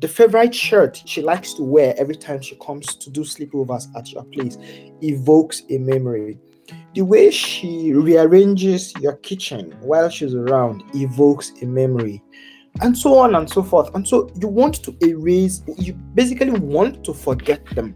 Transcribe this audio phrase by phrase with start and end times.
[0.00, 4.10] the favorite shirt she likes to wear every time she comes to do sleepovers at
[4.10, 4.56] your place
[5.02, 6.38] evokes a memory.
[6.94, 12.22] The way she rearranges your kitchen while she's around evokes a memory.
[12.80, 13.94] And so on and so forth.
[13.94, 17.94] And so you want to erase, you basically want to forget them.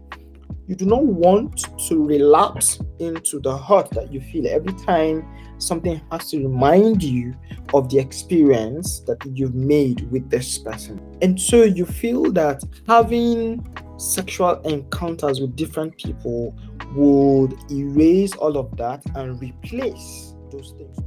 [0.67, 5.25] You do not want to relapse into the hurt that you feel every time
[5.57, 7.33] something has to remind you
[7.73, 10.99] of the experience that you've made with this person.
[11.21, 13.65] And so you feel that having
[13.97, 16.55] sexual encounters with different people
[16.93, 20.97] would erase all of that and replace those things.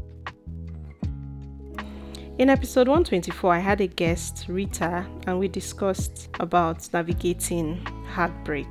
[2.39, 8.69] In episode 124, I had a guest, Rita, and we discussed about navigating heartbreak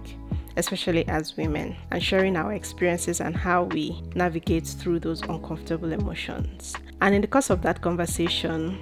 [0.58, 6.76] especially as women, and sharing our experiences and how we navigate through those uncomfortable emotions.
[7.02, 8.78] And in the course of that conversation,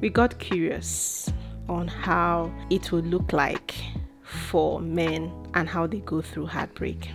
[0.00, 1.32] we got curious
[1.68, 3.74] on how it would look like
[4.22, 7.10] for men and how they go through heartbreak.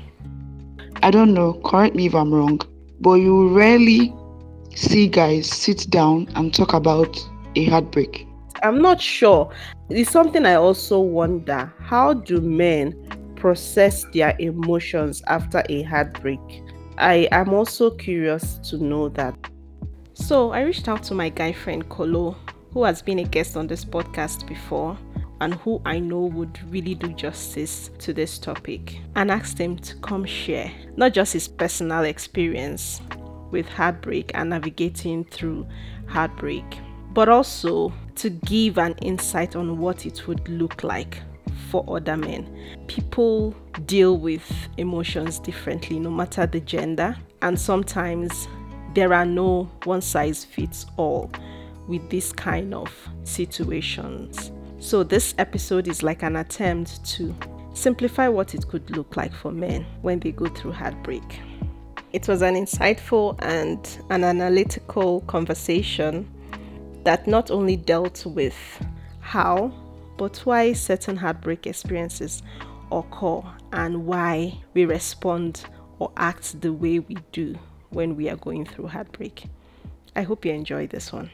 [1.03, 2.61] I don't know, correct me if I'm wrong,
[3.01, 4.13] but you rarely
[4.75, 7.19] see guys sit down and talk about
[7.55, 8.27] a heartbreak.
[8.63, 9.51] I'm not sure.
[9.89, 11.71] It's something I also wonder.
[11.79, 13.04] How do men
[13.45, 16.39] process their emotions after a heartbreak.
[16.97, 19.35] I am also curious to know that.
[20.15, 22.35] So I reached out to my guy friend Kolo,
[22.73, 24.97] who has been a guest on this podcast before
[25.41, 29.95] and who I know would really do justice to this topic, and asked him to
[29.97, 32.99] come share not just his personal experience
[33.51, 35.67] with heartbreak and navigating through
[36.07, 36.65] heartbreak,
[37.13, 41.21] but also to give an insight on what it would look like
[41.65, 42.47] for other men.
[42.87, 48.47] People deal with emotions differently, no matter the gender, and sometimes
[48.93, 51.29] there are no one size fits all
[51.87, 52.91] with this kind of
[53.23, 54.51] situations.
[54.79, 57.35] So, this episode is like an attempt to
[57.73, 61.41] simplify what it could look like for men when they go through heartbreak.
[62.13, 66.29] It was an insightful and an analytical conversation
[67.03, 68.55] that not only dealt with
[69.19, 69.71] how
[70.17, 72.41] but why certain heartbreak experiences
[72.91, 75.65] occur and why we respond
[75.99, 77.57] or act the way we do
[77.89, 79.45] when we are going through heartbreak.
[80.15, 81.29] I hope you enjoy this one.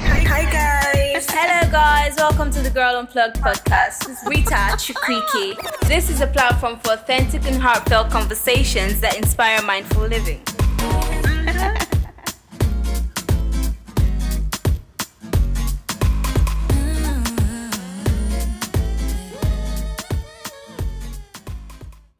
[0.00, 1.26] Hi guys!
[1.28, 4.08] Hello guys, welcome to the Girl Unplugged podcast.
[4.08, 5.88] Is Rita Chukwuike.
[5.88, 10.42] This is a platform for authentic and heartfelt conversations that inspire mindful living.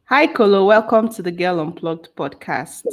[0.07, 0.65] Hi, Kolo.
[0.65, 2.83] Welcome to the Girl Unplugged podcast.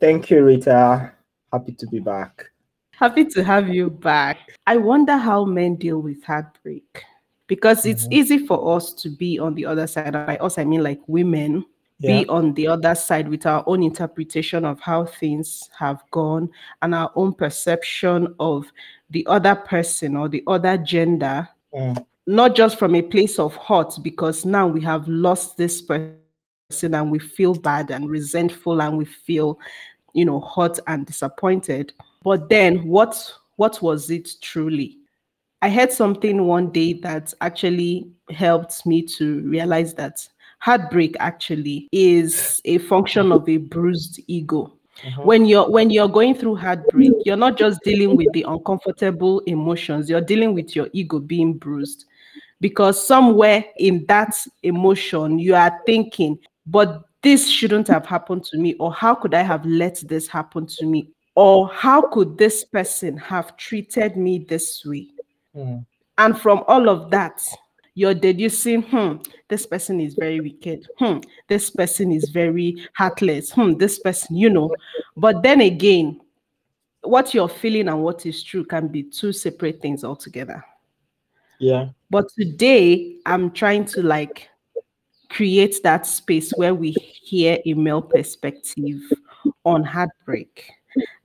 [0.00, 1.12] Thank you, Rita.
[1.52, 2.50] Happy to be back.
[2.90, 4.38] Happy to have you back.
[4.66, 7.04] I wonder how men deal with heartbreak
[7.46, 8.14] because it's mm-hmm.
[8.14, 10.14] easy for us to be on the other side.
[10.14, 11.64] By us, I mean like women
[12.00, 12.22] yeah.
[12.22, 16.50] be on the other side with our own interpretation of how things have gone
[16.82, 18.66] and our own perception of
[19.08, 21.48] the other person or the other gender.
[21.72, 22.04] Mm.
[22.26, 26.16] Not just from a place of hurt, because now we have lost this person
[26.82, 29.58] and we feel bad and resentful and we feel
[30.14, 31.92] you know hurt and disappointed.
[32.22, 34.98] But then what what was it truly?
[35.62, 40.26] I heard something one day that actually helped me to realize that
[40.58, 44.72] heartbreak actually is a function of a bruised ego.
[45.04, 45.22] Uh-huh.
[45.22, 50.08] when you're when you're going through heartbreak you're not just dealing with the uncomfortable emotions
[50.08, 52.04] you're dealing with your ego being bruised.
[52.60, 58.74] Because somewhere in that emotion you are thinking but this shouldn't have happened to me
[58.74, 61.08] or how could i have let this happen to me?
[61.36, 65.08] Or how could this person have treated me this way?
[65.56, 65.84] Mm.
[66.18, 67.40] and from all of that
[67.94, 69.16] you're deducing hmm
[69.48, 70.86] this person is very wicked.
[70.98, 73.50] Hmm this person is very heartless.
[73.50, 74.74] Hmm this person you know.
[75.16, 76.20] But then again
[77.02, 80.64] what you're feeling and what is true can be two separate things altogether.
[81.60, 81.88] Yeah.
[82.10, 84.48] But today i'm trying to like
[85.34, 89.00] create that space where we hear a male perspective
[89.64, 90.70] on heartbreak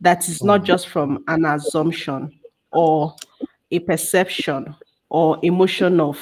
[0.01, 2.31] that is not just from an assumption
[2.71, 3.15] or
[3.69, 4.75] a perception
[5.09, 6.17] or emotion of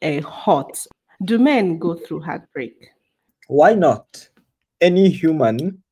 [0.00, 0.86] a hurt.
[1.24, 2.88] Do men go through heartbreak?
[3.48, 4.26] Why not?
[4.80, 5.82] Any human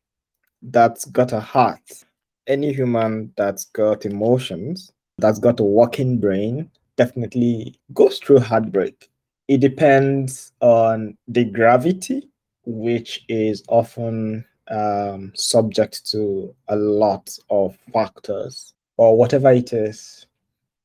[0.62, 2.04] that's got a heart,
[2.46, 9.11] any human that's got emotions, that's got a working brain, definitely goes through heartbreak.
[9.52, 12.30] It depends on the gravity,
[12.64, 20.26] which is often um, subject to a lot of factors, or whatever it is.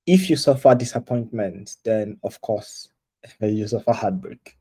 [0.06, 2.90] if you suffer disappointment, then of course
[3.40, 4.58] you suffer heartbreak.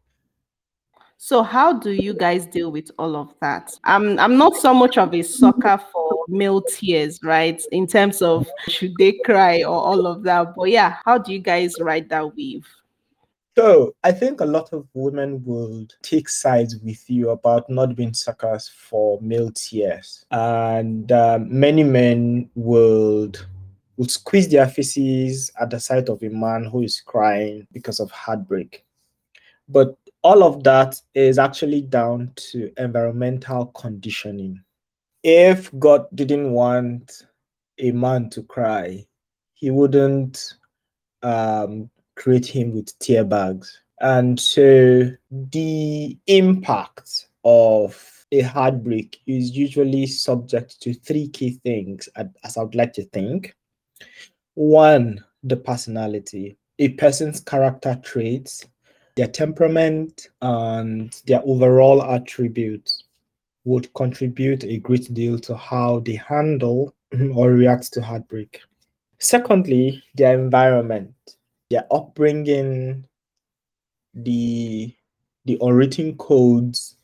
[1.16, 3.76] So how do you guys deal with all of that?
[3.82, 7.60] I'm I'm not so much of a sucker for male tears, right?
[7.72, 10.54] In terms of should they cry or all of that.
[10.54, 12.68] But yeah, how do you guys ride that wave?
[13.56, 18.12] So I think a lot of women would take sides with you about not being
[18.12, 23.38] suckers for male tears, and um, many men would
[23.96, 28.10] would squeeze their faces at the sight of a man who is crying because of
[28.10, 28.84] heartbreak.
[29.70, 34.62] But all of that is actually down to environmental conditioning.
[35.22, 37.22] If God didn't want
[37.78, 39.06] a man to cry,
[39.54, 40.52] he wouldn't
[41.22, 43.80] um, create him with tear bags.
[44.00, 52.08] And so the impact of a heartbreak is usually subject to three key things,
[52.44, 53.54] as I would like to think.
[54.54, 58.66] One, the personality, a person's character traits,
[59.14, 63.04] their temperament, and their overall attributes
[63.64, 66.94] would contribute a great deal to how they handle
[67.34, 68.60] or react to heartbreak.
[69.18, 71.14] Secondly, their environment,
[71.70, 73.06] their upbringing,
[74.14, 74.94] the
[75.44, 76.96] the unwritten codes,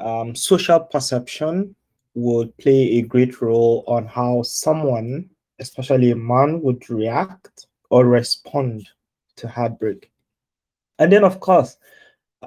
[0.00, 1.74] um, social perception
[2.14, 5.28] would play a great role on how someone,
[5.60, 8.88] especially a man, would react or respond
[9.36, 10.10] to heartbreak.
[10.98, 11.76] And then, of course,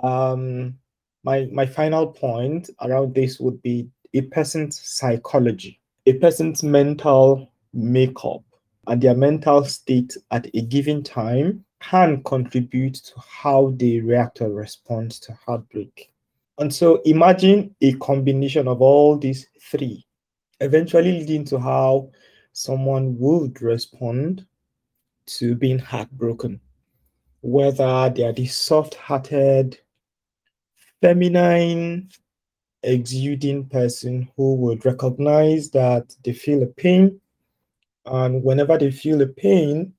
[0.02, 0.78] um,
[1.24, 8.44] my my final point around this would be a person's psychology, a person's mental makeup,
[8.90, 14.50] and their mental state at a given time can contribute to how they react or
[14.50, 16.12] respond to heartbreak.
[16.58, 20.06] And so, imagine a combination of all these three,
[20.60, 22.12] eventually leading to how
[22.52, 24.46] someone would respond
[25.28, 26.60] to being heartbroken
[27.42, 29.80] whether they are the soft hearted,
[31.02, 32.10] feminine,
[32.84, 37.20] exuding person who would recognize that they feel a pain.
[38.10, 39.94] And whenever they feel a pain,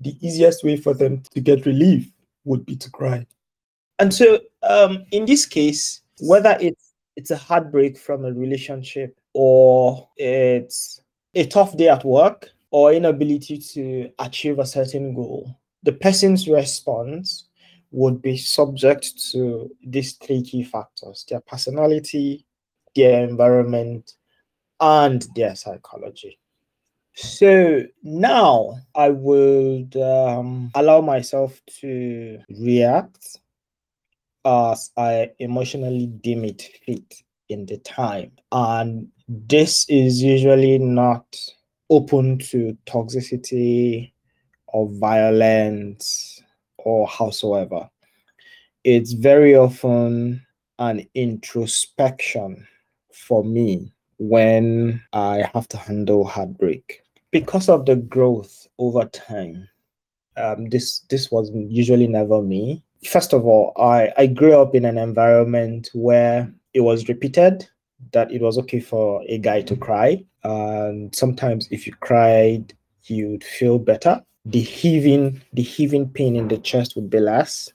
[0.00, 2.10] the easiest way for them to get relief
[2.44, 3.26] would be to cry.
[3.98, 10.08] And so, um, in this case, whether it's it's a heartbreak from a relationship or
[10.16, 11.00] it's
[11.34, 17.48] a tough day at work or inability to achieve a certain goal, the person's response
[17.90, 22.44] would be subject to these three key factors their personality,
[22.94, 24.12] their environment,
[24.80, 26.38] and their psychology.
[27.16, 33.38] So now I would um, allow myself to react
[34.44, 38.32] as I emotionally deem it fit in the time.
[38.52, 41.24] And this is usually not
[41.88, 44.12] open to toxicity
[44.66, 46.42] or violence
[46.76, 47.88] or howsoever.
[48.84, 50.44] It's very often
[50.78, 52.66] an introspection
[53.10, 57.00] for me when I have to handle heartbreak.
[57.40, 59.68] Because of the growth over time,
[60.36, 62.82] um, this this was usually never me.
[63.04, 67.68] First of all, I, I grew up in an environment where it was repeated
[68.12, 70.24] that it was okay for a guy to cry.
[70.44, 72.72] And sometimes if you cried,
[73.04, 77.68] you'd feel better the heaving the heaving pain in the chest would be less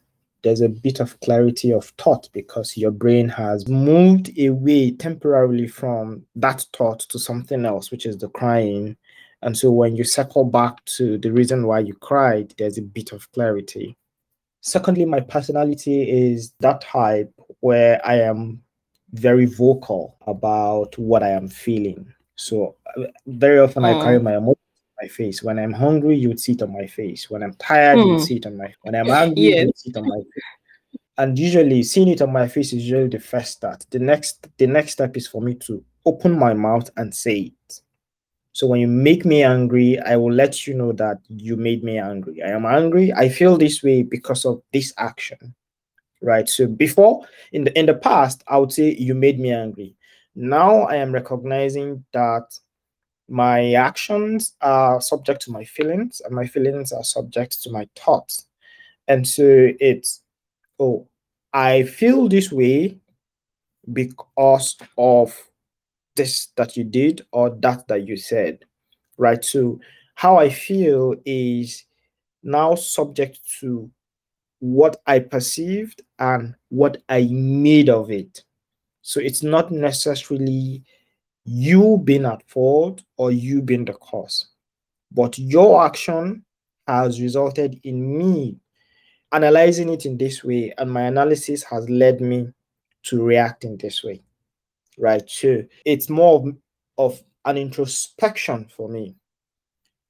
[0.43, 6.25] there's a bit of clarity of thought because your brain has moved away temporarily from
[6.35, 8.95] that thought to something else which is the crying
[9.43, 13.11] and so when you circle back to the reason why you cried there's a bit
[13.11, 13.97] of clarity
[14.61, 18.61] secondly my personality is that type where i am
[19.13, 22.05] very vocal about what i am feeling
[22.35, 24.57] so uh, very often i carry my emotions
[25.01, 25.43] on my face.
[25.43, 27.29] When I'm hungry, you would see it on my face.
[27.29, 28.05] When I'm tired, mm.
[28.05, 28.25] you would hmm.
[28.25, 29.59] see it on my when I'm angry, yes.
[29.59, 30.99] you would see it on my face.
[31.17, 33.85] And usually seeing it on my face is usually the first start.
[33.89, 37.81] The next the next step is for me to open my mouth and say it.
[38.53, 41.97] So when you make me angry, I will let you know that you made me
[41.97, 42.41] angry.
[42.43, 43.13] I am angry.
[43.13, 45.55] I feel this way because of this action.
[46.21, 46.47] Right.
[46.47, 49.95] So before in the in the past, I would say you made me angry.
[50.35, 52.43] Now I am recognizing that
[53.31, 58.45] my actions are subject to my feelings and my feelings are subject to my thoughts
[59.07, 60.21] and so it's
[60.79, 61.07] oh
[61.53, 62.97] i feel this way
[63.93, 65.33] because of
[66.21, 68.63] this that you did or that that you said
[69.17, 69.79] right so
[70.15, 71.85] how i feel is
[72.43, 73.89] now subject to
[74.59, 78.43] what i perceived and what i made of it
[79.01, 80.83] so it's not necessarily
[81.45, 84.49] you being at fault or you being the cause.
[85.11, 86.43] but your action
[86.87, 88.61] has resulted in me
[89.31, 92.51] analyzing it in this way, and my analysis has led me
[93.03, 94.21] to react in this way.
[95.01, 95.29] Right.
[95.29, 96.53] So it's more
[96.97, 99.15] of, an introspection for me,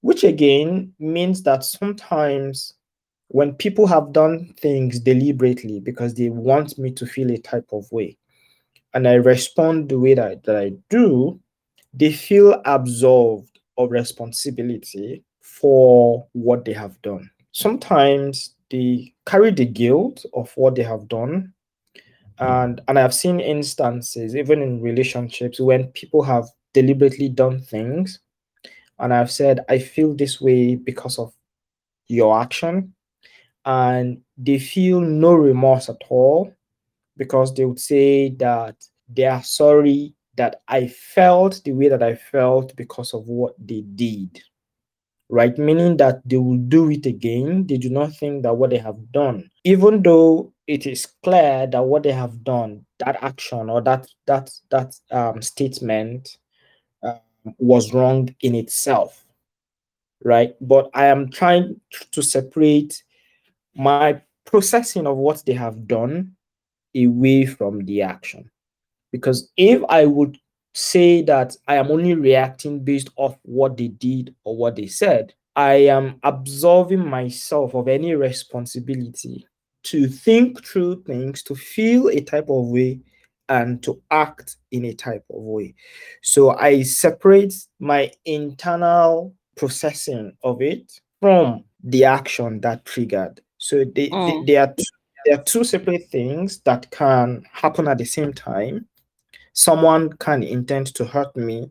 [0.01, 2.73] which again means that sometimes
[3.29, 7.89] when people have done things deliberately because they want me to feel a type of
[7.89, 8.17] way,
[8.93, 11.39] and I respond the way that, that I do,
[11.93, 17.31] they feel absolved of responsibility for what they have done.
[17.53, 21.53] Sometimes they carry the guilt of what they have done.
[22.39, 28.19] And and I've seen instances, even in relationships, when people have deliberately done things,
[28.99, 31.33] and I've said, I feel this way because of
[32.07, 32.93] your action,
[33.65, 36.51] and they feel no remorse at all
[37.17, 38.75] because they would say that
[39.07, 43.81] they are sorry that I felt the way that I felt because of what they
[43.81, 44.41] did.
[45.29, 45.57] Right?
[45.57, 47.65] Meaning that they will do it again.
[47.67, 51.83] They do not think that what they have done, even though it is clear that
[51.83, 56.37] what they have done, that action or that that that um, statement
[57.03, 57.19] um,
[57.57, 59.25] was wrong in itself.
[60.23, 60.55] Right?
[60.61, 63.03] But I am trying to separate
[63.75, 66.35] my processing of what they have done
[66.95, 68.49] away from the action.
[69.11, 70.37] Because if I would
[70.73, 75.33] say that I am only reacting based off what they did or what they said,
[75.53, 79.47] I am absolving myself of any responsibility
[79.83, 82.99] to think through things, to feel a type of way,
[83.49, 85.75] and to act in a type of way.
[86.21, 93.41] So I separate my internal processing of it from the action that triggered.
[93.57, 94.45] So they, Mm.
[94.45, 94.73] they, they are
[95.25, 98.87] they are two separate things that can happen at the same time.
[99.53, 101.69] Someone can intend to hurt me,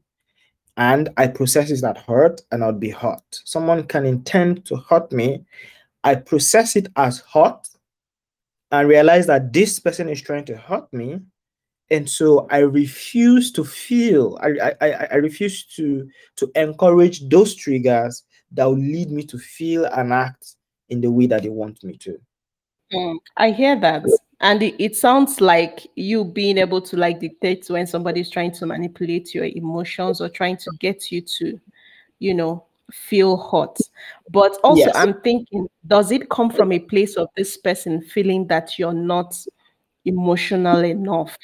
[0.77, 3.41] and I process it that hurt, and I'll be hurt.
[3.45, 5.45] Someone can intend to hurt me,
[6.05, 7.69] I process it as hurt,
[8.71, 11.21] and realize that this person is trying to hurt me,
[11.91, 14.39] and so I refuse to feel.
[14.41, 19.87] I I, I, refuse to to encourage those triggers that will lead me to feel
[19.87, 20.57] and act
[20.89, 22.19] in the way that they want me to.
[22.93, 24.05] Mm, I hear that.
[24.41, 28.67] And it, it sounds like you being able to like dictate when somebody's trying to
[28.67, 31.61] manipulate your emotions or trying to get you to,
[32.19, 33.79] you know, feel hot.
[34.31, 34.97] But also, Yes.
[34.97, 39.35] I'm thinking, does it come from a place of this person feeling that you're not
[40.05, 41.37] emotional enough?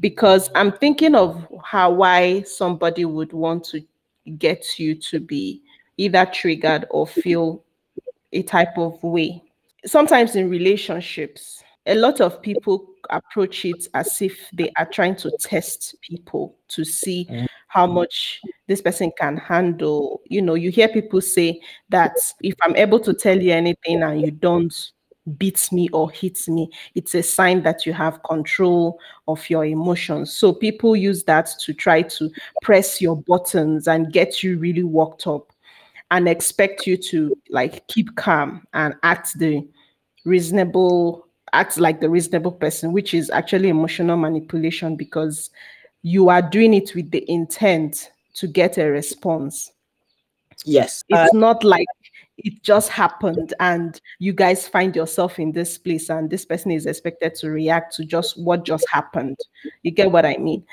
[0.00, 3.82] Because I'm thinking of how why somebody would want to
[4.38, 5.62] get you to be
[5.96, 7.64] either triggered or feel
[8.32, 9.42] a type of way.
[9.84, 15.30] Sometimes in relationships, a lot of people approach it as if they are trying to
[15.40, 17.46] test people to see Mm.
[17.72, 17.94] How mm.
[17.94, 20.20] much this person can handle.
[20.26, 24.20] You know, you hear people say that if I'm able to tell you anything and
[24.20, 24.74] you don't
[25.38, 30.36] beat me or hit me, it's a sign that you have control of your emotions.
[30.36, 35.26] So people use that to try to press your buttons and get you really worked
[35.26, 35.52] up
[36.10, 39.66] and expect you to like keep calm and act the
[40.26, 45.50] reasonable act like the reasonable person which is actually emotional manipulation because
[46.02, 49.72] you are doing it with the intent to get a response
[50.64, 51.02] Yes.
[51.12, 51.88] Uh, it's not like
[52.38, 56.86] it just happened and you guys find yourself in this place and this person is
[56.86, 59.36] expected to react to just what just happened
[59.82, 60.64] you get what i mean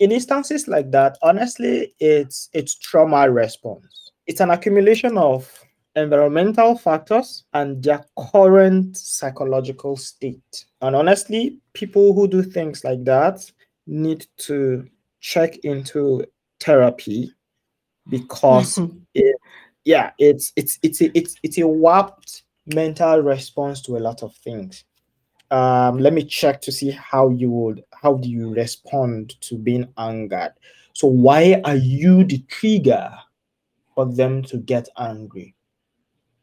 [0.00, 4.12] in instances like that, honestly, it's it's trauma response.
[4.26, 5.50] It's an accumulation of
[5.96, 10.64] environmental factors and their current psychological state.
[10.80, 13.48] And honestly, people who do things like that
[13.86, 14.88] need to
[15.20, 16.24] check into
[16.60, 17.32] therapy
[18.08, 18.78] because
[19.14, 19.36] it,
[19.84, 24.34] yeah, it's it's it's a, it's it's a warped mental response to a lot of
[24.36, 24.84] things.
[25.50, 29.88] Um, let me check to see how you would how do you respond to being
[29.98, 30.52] angered.
[30.94, 33.12] So why are you the trigger
[33.94, 35.54] for them to get angry?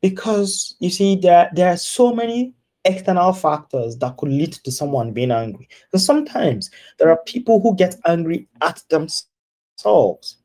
[0.02, 2.54] Because you see, there there are so many
[2.86, 5.70] external factors that could lead to someone being angry.
[5.94, 10.38] And sometimes there are people who get angry at themselves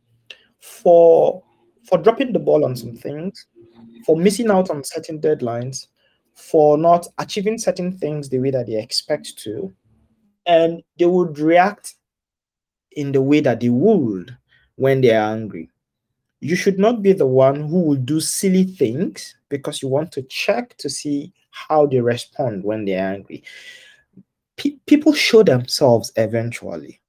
[0.61, 1.43] for
[1.85, 3.47] for dropping the ball on some things,
[4.05, 5.87] for missing out on certain deadlines,
[6.35, 9.73] for not achieving certain things the way that they expect to,
[10.47, 11.95] and they would react
[12.93, 14.37] in the way that they would
[14.75, 15.71] when they are angry.
[16.41, 20.23] You should not be the one who will do silly things because you want to
[20.23, 23.43] check to see how they respond when they're angry.
[24.57, 27.01] Pe- people show themselves eventually.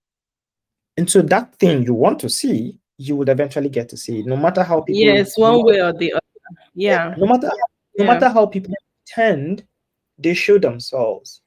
[0.97, 4.23] And so that thing you want to see you would eventually get to see.
[4.23, 6.21] No matter how people yes, one way or the other.
[6.73, 7.13] Yeah.
[7.17, 7.47] No matter
[7.97, 8.13] no Yeah.
[8.13, 8.73] matter how people
[9.05, 9.63] pretend,
[10.17, 11.41] they show themselves.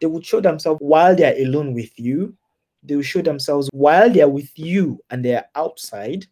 [0.00, 2.36] They would show themselves while they are alone with you.
[2.82, 6.26] They will show themselves while they are with you and they are outside.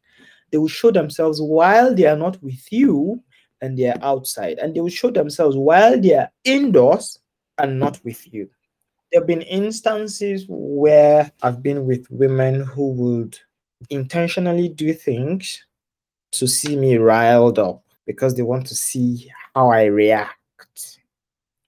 [0.50, 3.22] They will show themselves while they are not with you
[3.60, 4.58] and they are outside.
[4.58, 7.18] And they will show themselves while they are indoors
[7.58, 8.48] and not with you.
[9.12, 13.38] There have been instances where I've been with women who would
[13.90, 15.64] intentionally do things
[16.32, 20.39] to see me riled up because they want to see how I react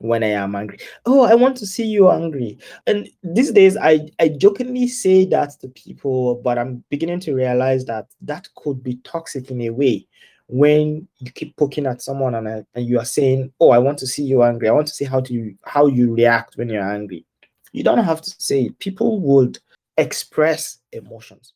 [0.03, 0.79] when I am angry.
[1.07, 2.59] Oh, I want to see you angry.
[2.87, 7.85] And these days, I, I jokingly say that to people, but I'm beginning to realize
[7.87, 10.07] that that could be toxic in a way
[10.49, 13.99] when you keep poking at someone and, I- and you are saying, "Oh, I want
[14.01, 14.69] to see you angry.
[14.69, 17.25] I want to see how do you how you react when you're angry."
[17.73, 18.79] You don't have to say it.
[18.79, 19.59] People would
[19.97, 21.55] express emotions.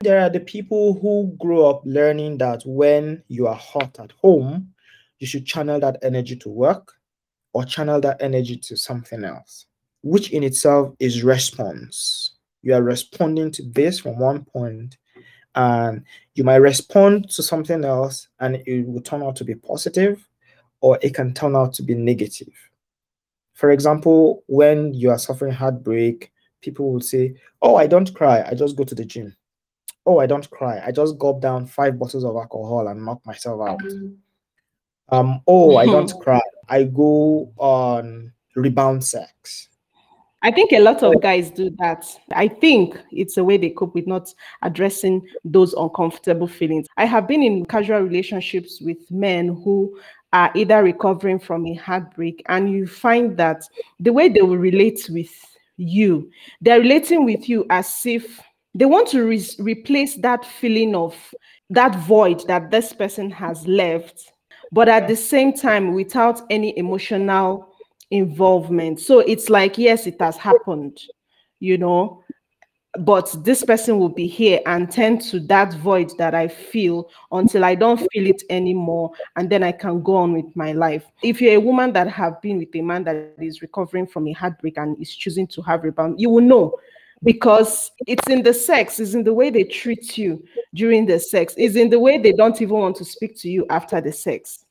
[0.00, 4.72] There are the people who grow up learning that when you are hot at home,
[5.22, 6.94] you should channel that energy to work
[7.52, 9.66] or channel that energy to something else,
[10.02, 12.32] which in itself is response.
[12.62, 14.96] You are responding to this from one point,
[15.54, 16.02] and
[16.34, 20.28] you might respond to something else, and it will turn out to be positive,
[20.80, 22.52] or it can turn out to be negative.
[23.52, 28.54] For example, when you are suffering heartbreak, people will say, Oh, I don't cry, I
[28.54, 29.36] just go to the gym.
[30.04, 33.60] Oh, I don't cry, I just gulp down five bottles of alcohol and knock myself
[33.68, 33.78] out.
[33.78, 34.16] Mm.
[35.08, 36.40] Um, oh, I don't cry.
[36.68, 39.68] I go on rebound sex.
[40.44, 42.04] I think a lot of guys do that.
[42.32, 46.88] I think it's a way they cope with not addressing those uncomfortable feelings.
[46.96, 49.96] I have been in casual relationships with men who
[50.32, 53.62] are either recovering from a heartbreak, and you find that
[54.00, 55.30] the way they will relate with
[55.76, 56.28] you,
[56.60, 58.40] they're relating with you as if
[58.74, 61.14] they want to re- replace that feeling of
[61.70, 64.31] that void that this person has left,
[64.72, 67.68] but at the same time, without any emotional
[68.10, 69.00] involvement.
[69.00, 70.98] So it's like, yes, it has happened,
[71.60, 72.22] you know,
[72.98, 77.64] but this person will be here and tend to that void that I feel until
[77.64, 79.12] I don't feel it anymore.
[79.36, 81.04] And then I can go on with my life.
[81.22, 84.32] If you're a woman that have been with a man that is recovering from a
[84.32, 86.78] heartbreak and is choosing to have rebound, you will know
[87.24, 90.44] because it's in the sex, it's in the way they treat you
[90.74, 93.64] during the sex, it's in the way they don't even want to speak to you
[93.70, 94.61] after the sex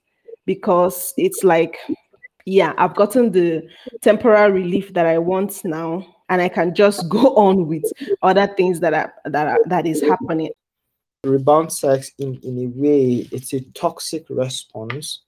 [0.45, 1.77] because it's like
[2.45, 3.67] yeah, I've gotten the
[4.01, 7.83] temporary relief that I want now, and I can just go on with
[8.21, 10.51] other things that are that are that is happening.
[11.23, 15.21] Rebound sex, in, in a way, it's a toxic response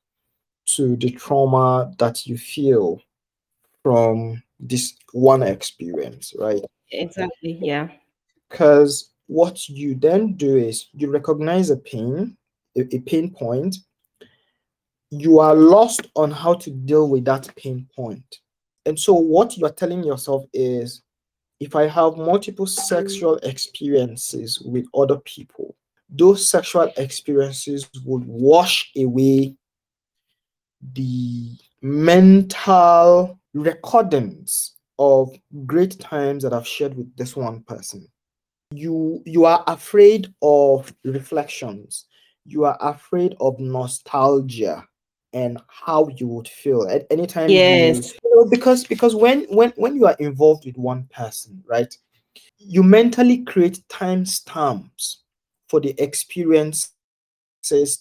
[0.66, 3.00] to the trauma that you feel
[3.84, 6.64] from this one experience, right?
[6.92, 7.60] Exactly.
[7.62, 7.90] Yeah.
[8.50, 12.38] Because what you then do is you recognize a pain,
[12.76, 13.76] a, a pain point,
[15.20, 18.40] you are lost on how to deal with that pain point.
[18.86, 21.04] And so, what you're telling yourself is
[21.60, 25.76] if I have multiple sexual experiences with other people,
[26.10, 29.56] those sexual experiences would wash away
[30.94, 35.32] the mental recordings of
[35.66, 38.08] great times that I've shared with this one person.
[38.72, 42.06] You you are afraid of reflections.
[42.46, 44.84] You are afraid of nostalgia
[45.34, 48.14] and how you would feel at any time you- Yes.
[48.24, 51.98] you know, because because when when when you are involved with one person right
[52.58, 55.18] you mentally create timestamps
[55.70, 56.92] for the experiences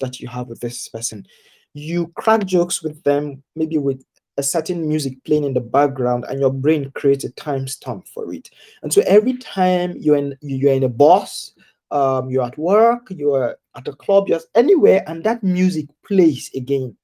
[0.00, 1.26] that you have with this person.
[1.74, 4.04] You crack jokes with them maybe with
[4.38, 8.50] a certain music playing in the background and your brain creates a timestamp for it.
[8.82, 11.52] And so every time you're in you're in a bus
[11.90, 16.96] um, you're at work you're at a club you're anywhere and that music plays again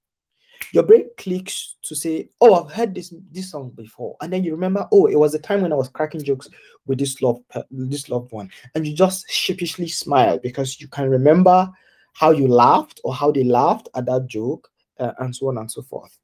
[0.72, 4.52] your brain clicks to say, "Oh, I've heard this this song before," and then you
[4.52, 6.48] remember, "Oh, it was the time when I was cracking jokes
[6.86, 11.70] with this loved this loved one," and you just sheepishly smile because you can remember
[12.14, 15.70] how you laughed or how they laughed at that joke, uh, and so on and
[15.70, 16.18] so forth.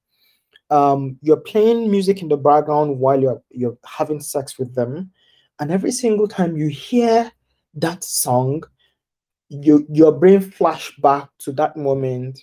[0.71, 5.11] Um, you're playing music in the background while you're you're having sex with them,
[5.61, 7.31] and every single time you hear
[7.75, 8.63] that song,
[9.49, 12.41] you, your brain flash back to that moment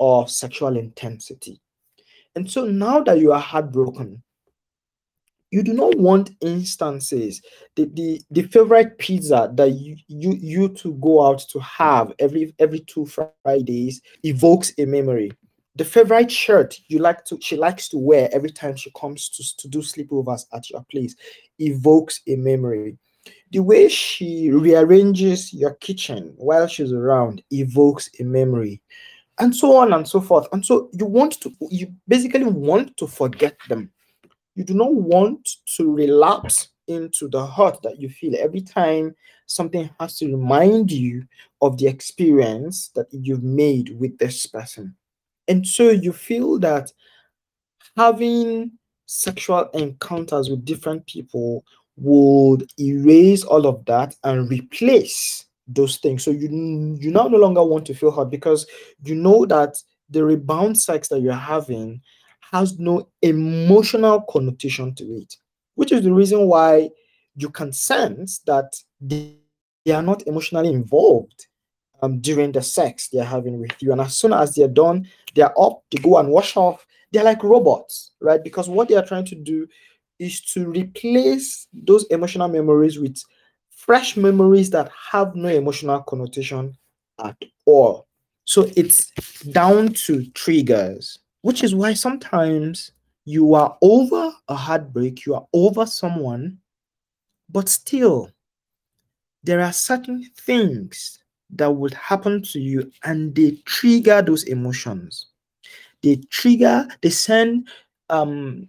[0.00, 1.60] of sexual intensity.
[2.34, 4.22] And so now that you are heartbroken,
[5.50, 7.42] you do not want instances.
[7.74, 12.54] The, the, the favorite pizza that you, you you to go out to have every
[12.58, 13.06] every two
[13.44, 15.32] Fridays evokes a memory.
[15.76, 19.56] The favorite shirt you like to she likes to wear every time she comes to,
[19.56, 21.16] to do sleepovers at your place
[21.58, 22.96] evokes a memory.
[23.52, 28.80] The way she rearranges your kitchen while she's around evokes a memory,
[29.40, 30.46] and so on and so forth.
[30.52, 33.90] And so you want to, you basically want to forget them.
[34.54, 39.14] You do not want to relapse into the hurt that you feel every time
[39.46, 41.24] something has to remind you
[41.62, 44.94] of the experience that you've made with this person.
[45.48, 46.92] And so you feel that
[47.96, 48.72] having
[49.06, 51.64] sexual encounters with different people
[51.96, 56.24] would erase all of that and replace those things.
[56.24, 56.48] So you
[57.00, 58.66] you now no longer want to feel hurt because
[59.04, 59.76] you know that
[60.10, 62.00] the rebound sex that you're having
[62.52, 65.36] has no emotional connotation to it,
[65.76, 66.90] which is the reason why
[67.36, 69.36] you can sense that they,
[69.84, 71.46] they are not emotionally involved
[72.02, 73.92] um, during the sex they're having with you.
[73.92, 76.84] And as soon as they're done, they're up, they go and wash off.
[77.12, 78.42] They're like robots, right?
[78.42, 79.68] Because what they are trying to do
[80.18, 83.22] is to replace those emotional memories with
[83.86, 86.76] fresh memories that have no emotional connotation
[87.24, 88.06] at all.
[88.44, 89.10] So it's
[89.50, 92.92] down to triggers, which is why sometimes
[93.24, 96.58] you are over a heartbreak, you are over someone,
[97.48, 98.30] but still,
[99.42, 101.18] there are certain things
[101.50, 105.28] that would happen to you and they trigger those emotions.
[106.02, 107.68] They trigger, they send
[108.10, 108.68] um,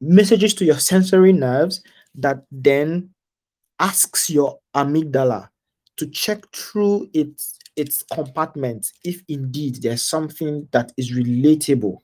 [0.00, 1.82] messages to your sensory nerves
[2.16, 3.11] that then
[3.82, 5.48] asks your amygdala
[5.96, 11.96] to check through its its compartments if indeed there's something that is relatable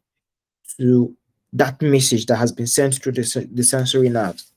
[0.77, 1.15] to
[1.53, 4.53] that message that has been sent through the, the sensory nerves.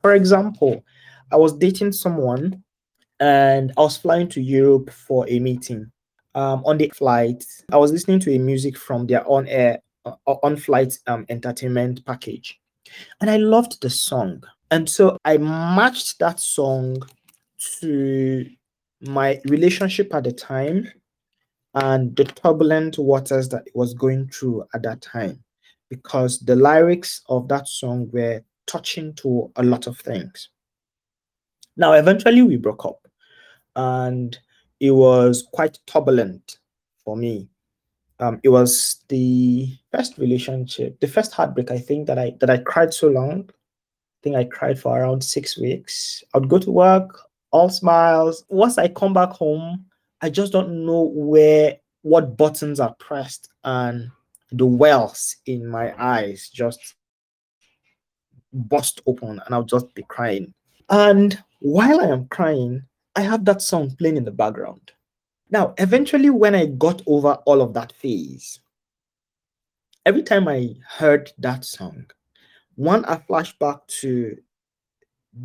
[0.00, 0.84] For example,
[1.30, 2.62] I was dating someone
[3.20, 5.90] and I was flying to Europe for a meeting.
[6.34, 10.14] Um, on the flight, I was listening to a music from their on air, uh,
[10.26, 12.58] on flight um, entertainment package.
[13.20, 14.42] And I loved the song.
[14.72, 17.02] And so I matched that song
[17.80, 18.46] to
[19.02, 20.90] my relationship at the time
[21.74, 25.44] and the turbulent waters that it was going through at that time
[25.90, 30.48] because the lyrics of that song were touching to a lot of things.
[31.76, 33.06] Now, eventually, we broke up,
[33.76, 34.38] and
[34.80, 36.60] it was quite turbulent
[37.04, 37.46] for me.
[38.20, 41.70] Um, it was the first relationship, the first heartbreak.
[41.70, 43.50] I think that I that I cried so long.
[44.22, 46.22] I think I cried for around six weeks.
[46.32, 47.18] I'd go to work,
[47.50, 48.44] all smiles.
[48.48, 49.84] Once I come back home,
[50.20, 54.12] I just don't know where what buttons are pressed, and
[54.52, 56.94] the wells in my eyes just
[58.52, 60.54] bust open, and I'll just be crying.
[60.88, 62.84] And while I am crying,
[63.16, 64.92] I have that song playing in the background.
[65.50, 68.60] Now, eventually, when I got over all of that phase,
[70.06, 72.06] every time I heard that song,
[72.76, 74.36] one, I flashed back to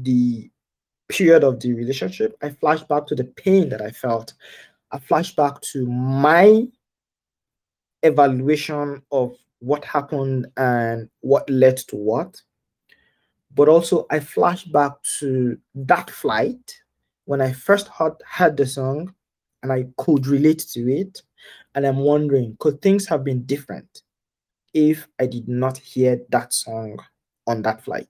[0.02, 0.50] the
[1.08, 2.38] period of the relationship.
[2.42, 4.34] I flashed back to the pain that I felt.
[4.92, 6.68] I flashed back to my
[8.04, 12.42] evaluation of what happened and what led to what
[13.58, 16.80] but also I flash back to that flight
[17.26, 19.14] when I first heard, heard the song
[19.64, 21.24] and I could relate to it.
[21.74, 24.04] And I'm wondering, could things have been different
[24.74, 27.00] if I did not hear that song
[27.48, 28.10] on that flight?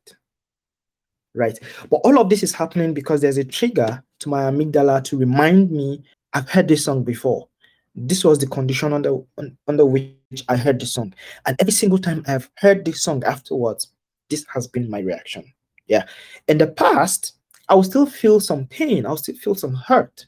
[1.34, 1.58] Right.
[1.90, 5.72] But all of this is happening because there's a trigger to my amygdala to remind
[5.72, 7.48] me I've heard this song before.
[7.96, 9.20] This was the condition under
[9.68, 10.16] under which
[10.50, 11.14] I heard the song.
[11.46, 13.92] And every single time I've heard this song afterwards,
[14.30, 15.52] this has been my reaction.
[15.88, 16.06] Yeah.
[16.48, 17.34] In the past,
[17.70, 20.26] I will still feel some pain, I'll still feel some hurt.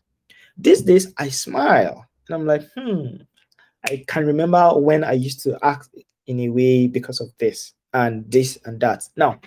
[0.57, 3.23] These days, I smile and I'm like, hmm,
[3.85, 5.89] I can remember when I used to act
[6.27, 9.07] in a way because of this and this and that.
[9.15, 9.39] Now,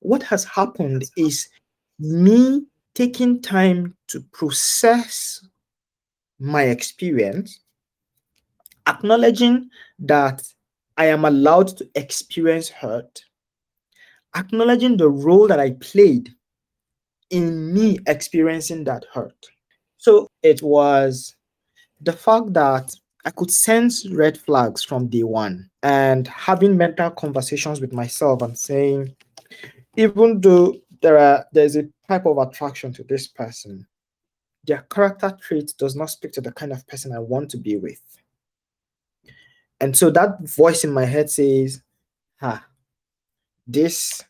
[0.00, 1.48] what has happened is
[1.98, 5.46] me taking time to process
[6.38, 7.60] my experience,
[8.86, 9.68] acknowledging
[10.00, 10.42] that
[10.96, 13.22] I am allowed to experience hurt,
[14.36, 16.34] acknowledging the role that I played
[17.30, 19.46] in me experiencing that hurt.
[19.98, 21.36] So it was
[22.00, 22.94] the fact that
[23.24, 28.58] I could sense red flags from day one and having mental conversations with myself and
[28.58, 29.14] saying,
[29.96, 33.86] even though there are there's a type of attraction to this person,
[34.64, 37.76] their character trait does not speak to the kind of person I want to be
[37.76, 38.00] with.
[39.80, 41.82] And so that voice in my head says,
[42.40, 42.64] ha,
[43.66, 44.22] this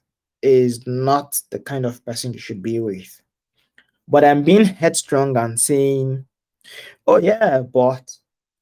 [0.42, 3.20] is not the kind of person you should be with.
[4.07, 6.24] But I'm being headstrong and saying,
[7.07, 8.16] oh, yeah, but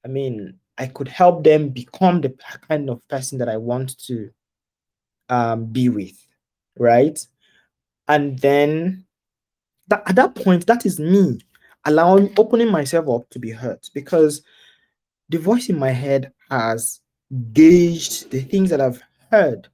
[0.09, 2.35] I mean, I could help them become the
[2.67, 4.31] kind of person that I want to
[5.29, 6.17] um, be with,
[6.79, 7.19] right?
[8.09, 9.05] And then
[9.89, 11.41] that at that point, that is me
[11.85, 14.43] allowing opening myself up to be hurt because
[15.29, 17.01] the voice in my head has
[17.53, 19.69] gauged the things that I've heard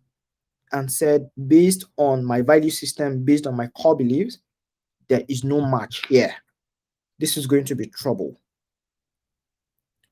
[0.73, 4.38] and said based on my value system, based on my core beliefs,
[5.09, 6.35] there is no match here.
[7.20, 8.40] This is going to be trouble.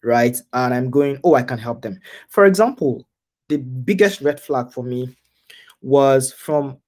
[0.05, 0.37] Right.
[0.53, 2.01] And I'm going, oh, I can help them.
[2.29, 3.07] For example,
[3.49, 5.17] the biggest red flag for me
[5.81, 6.79] was from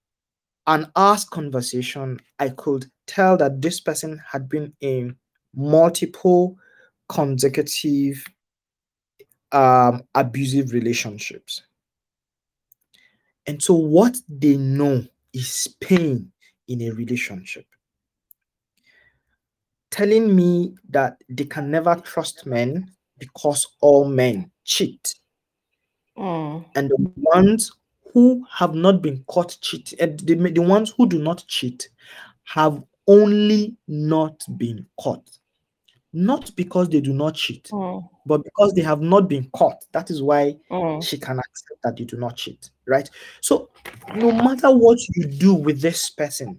[0.66, 5.16] an asked conversation, I could tell that this person had been in
[5.54, 6.56] multiple
[7.08, 8.24] consecutive
[9.52, 11.62] um, abusive relationships.
[13.46, 16.32] And so, what they know is pain
[16.66, 17.66] in a relationship.
[19.90, 22.90] Telling me that they can never trust men
[23.24, 25.14] because all men cheat.
[26.16, 26.64] Mm.
[26.74, 27.72] And the ones
[28.12, 31.88] who have not been caught cheating, and the, the ones who do not cheat
[32.44, 35.28] have only not been caught.
[36.12, 38.08] Not because they do not cheat, Mm.
[38.26, 39.84] but because they have not been caught.
[39.92, 41.02] That is why Mm.
[41.02, 43.08] she can accept that you do not cheat, right?
[43.40, 43.70] So,
[44.14, 46.58] no matter what you do with this person,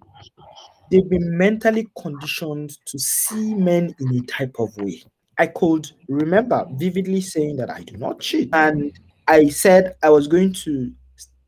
[0.91, 5.03] they've been mentally conditioned to see men in a type of way.
[5.37, 10.27] I could remember vividly saying that I do not cheat, and I said I was
[10.27, 10.91] going to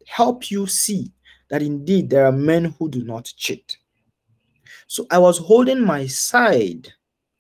[0.07, 1.11] help you see
[1.49, 3.77] that indeed there are men who do not cheat.
[4.87, 6.91] So I was holding my side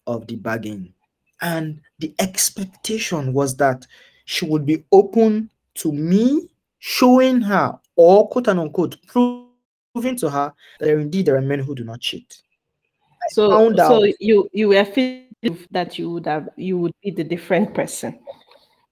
[0.05, 0.93] of the bargain,
[1.41, 3.85] and the expectation was that
[4.25, 6.47] she would be open to me
[6.79, 11.83] showing her, or quote unquote, proving to her that indeed there are men who do
[11.83, 12.41] not cheat.
[13.31, 15.26] So, so out- you you were feeling
[15.71, 18.19] that you would have you would be the different person,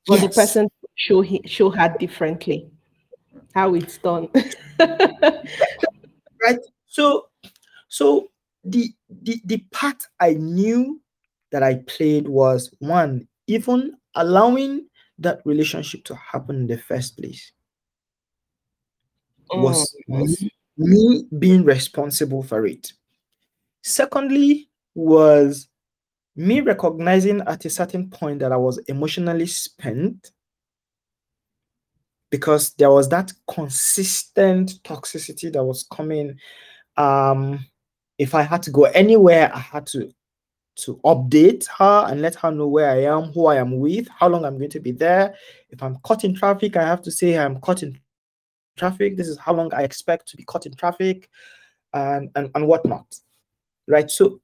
[0.08, 0.36] but the Yes.
[0.36, 2.70] person show he, show her differently.
[3.54, 4.30] How it's done.
[6.44, 7.28] right so
[7.88, 8.30] so
[8.64, 11.02] the the the part i knew
[11.52, 14.86] that i played was one even allowing
[15.18, 17.52] that relationship to happen in the first place
[19.54, 20.28] was Mm.
[20.28, 22.92] me, me being responsible for it
[23.84, 25.70] secondly was
[26.36, 30.32] me recognizing at a certain point that i was emotionally spent
[32.30, 36.38] because there was that consistent toxicity that was coming
[36.98, 37.66] um
[38.18, 40.12] if i had to go anywhere i had to
[40.76, 44.28] to update her and let her know where i am who i am with how
[44.28, 45.34] long i'm going to be there.
[45.70, 47.98] If i'm caught in traffic i have to say i'm caught in
[48.76, 49.16] traffic.
[49.16, 51.30] This is how long i expect to be caught in traffic
[51.94, 53.06] and and, and whatnot
[53.88, 54.10] right?
[54.10, 54.42] So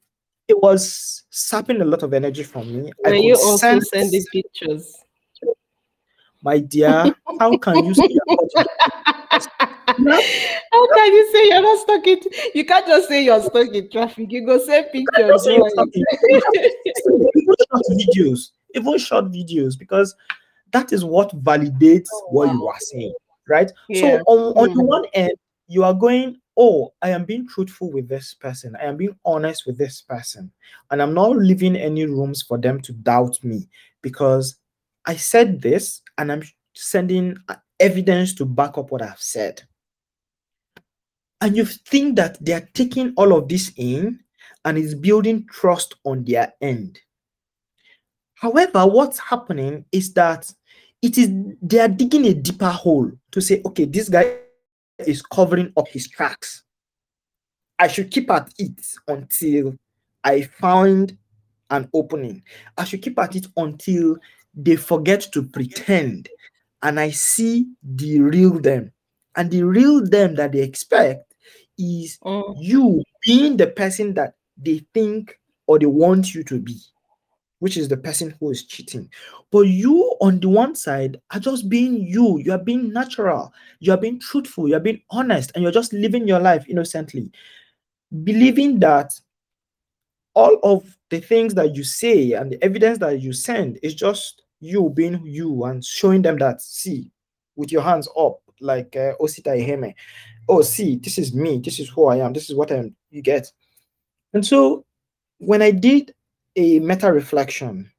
[0.51, 3.89] it was sapping a lot of energy from me I Were could you also sense-
[3.89, 4.97] sending pictures?
[6.43, 8.23] my dear how can you say you're
[10.73, 12.19] How can you say you're not stuck in?
[12.55, 14.31] You can't just say you're stuck in traffic.
[14.31, 15.43] You go send pictures.
[15.43, 15.69] Say even
[17.69, 20.15] short videos, even short videos, because
[20.71, 23.13] that is what validates what you are saying,
[23.47, 23.71] right?
[23.89, 24.01] Yeah.
[24.01, 24.87] So on, on the Mm.
[24.87, 25.33] one end,
[25.67, 29.65] you are going, oh, I am being truthful with this person, I am being honest
[29.65, 30.51] with this person,
[30.89, 33.67] and I'm not leaving any rooms for them to doubt me
[34.01, 34.57] because
[35.05, 37.37] I said this and I'm sending
[37.79, 39.61] evidence to back up what I've said.
[41.41, 44.19] And you think that they are taking all of this in
[44.63, 46.99] and it's building trust on their end.
[48.35, 50.51] However, what's happening is that
[51.01, 54.37] it is they are digging a deeper hole to say, okay, this guy
[55.07, 56.63] is covering up his tracks.
[57.79, 59.75] I should keep at it until
[60.23, 61.17] I find
[61.69, 62.43] an opening.
[62.77, 64.17] I should keep at it until
[64.53, 66.29] they forget to pretend
[66.83, 68.91] and I see the real them.
[69.35, 71.33] And the real them that they expect
[71.77, 72.55] is Mm.
[72.59, 76.77] you being the person that they think or they want you to be,
[77.61, 79.07] which is the person who is cheating.
[79.51, 82.39] But you, on the one side, are just being you.
[82.39, 83.53] You are being natural.
[83.79, 84.67] You are being truthful.
[84.67, 85.51] You are being honest.
[85.53, 87.31] And you're just living your life innocently,
[88.23, 89.13] believing that
[90.33, 94.41] all of the things that you say and the evidence that you send is just
[94.59, 97.11] you being you and showing them that, see,
[97.55, 99.93] with your hands up, like uh, Osita Iheme,
[100.49, 103.21] oh, see, this is me, this is who I am, this is what I'm, you
[103.21, 103.51] get.
[104.33, 104.83] And so
[105.37, 106.15] when I did
[106.55, 107.91] a meta reflection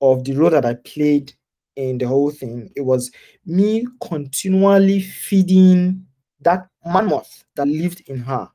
[0.00, 1.32] of the role that I played
[1.76, 3.10] in the whole thing, it was
[3.46, 6.06] me continually feeding
[6.40, 8.48] that mammoth that lived in her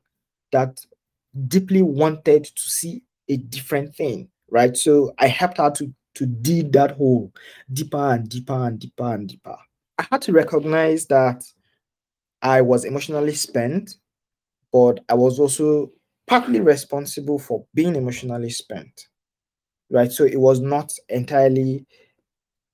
[0.52, 0.84] that
[1.48, 4.76] deeply wanted to see a different thing, right?
[4.76, 7.30] So I helped her to to dig that hole
[7.70, 9.56] deeper and deeper and deeper and deeper.
[9.98, 11.44] I had to recognize that
[12.40, 13.96] I was emotionally spent,
[14.72, 15.92] but I was also
[16.26, 19.08] partly responsible for being emotionally spent.
[19.90, 20.10] Right.
[20.10, 21.86] So it was not entirely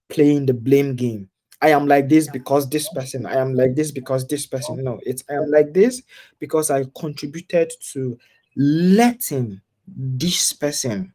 [0.09, 1.29] playing the blame game.
[1.61, 4.83] I am like this because this person, I am like this because this person.
[4.83, 6.03] No, it's I am like this
[6.41, 8.19] because I contributed to
[8.57, 11.15] letting this person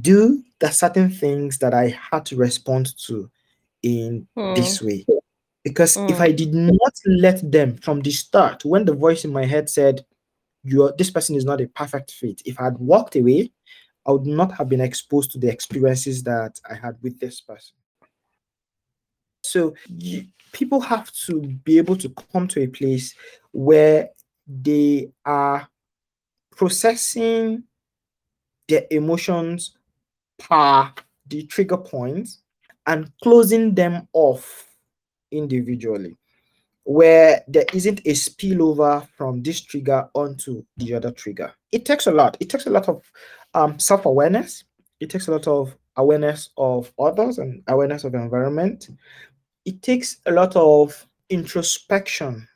[0.00, 3.30] do the certain things that I had to respond to
[3.82, 4.54] in Hmm.
[4.54, 5.06] this way.
[5.64, 6.22] Because if Hmm.
[6.22, 10.04] I did not let them from the start, when the voice in my head said,
[10.64, 13.52] You are this person is not a perfect fit, if I had walked away,
[14.08, 17.74] I would not have been exposed to the experiences that I had with this person.
[19.42, 23.14] So you, people have to be able to come to a place
[23.52, 24.08] where
[24.46, 25.68] they are
[26.56, 27.64] processing
[28.66, 29.76] their emotions
[30.38, 30.90] per
[31.26, 32.40] the trigger points
[32.86, 34.66] and closing them off
[35.30, 36.16] individually
[36.84, 42.10] where there isn't a spillover from this trigger onto the other trigger it takes a
[42.10, 43.02] lot it takes a lot of
[43.58, 44.64] um, self-awareness
[45.00, 48.88] it takes a lot of awareness of others and awareness of the environment
[49.64, 52.46] it takes a lot of introspection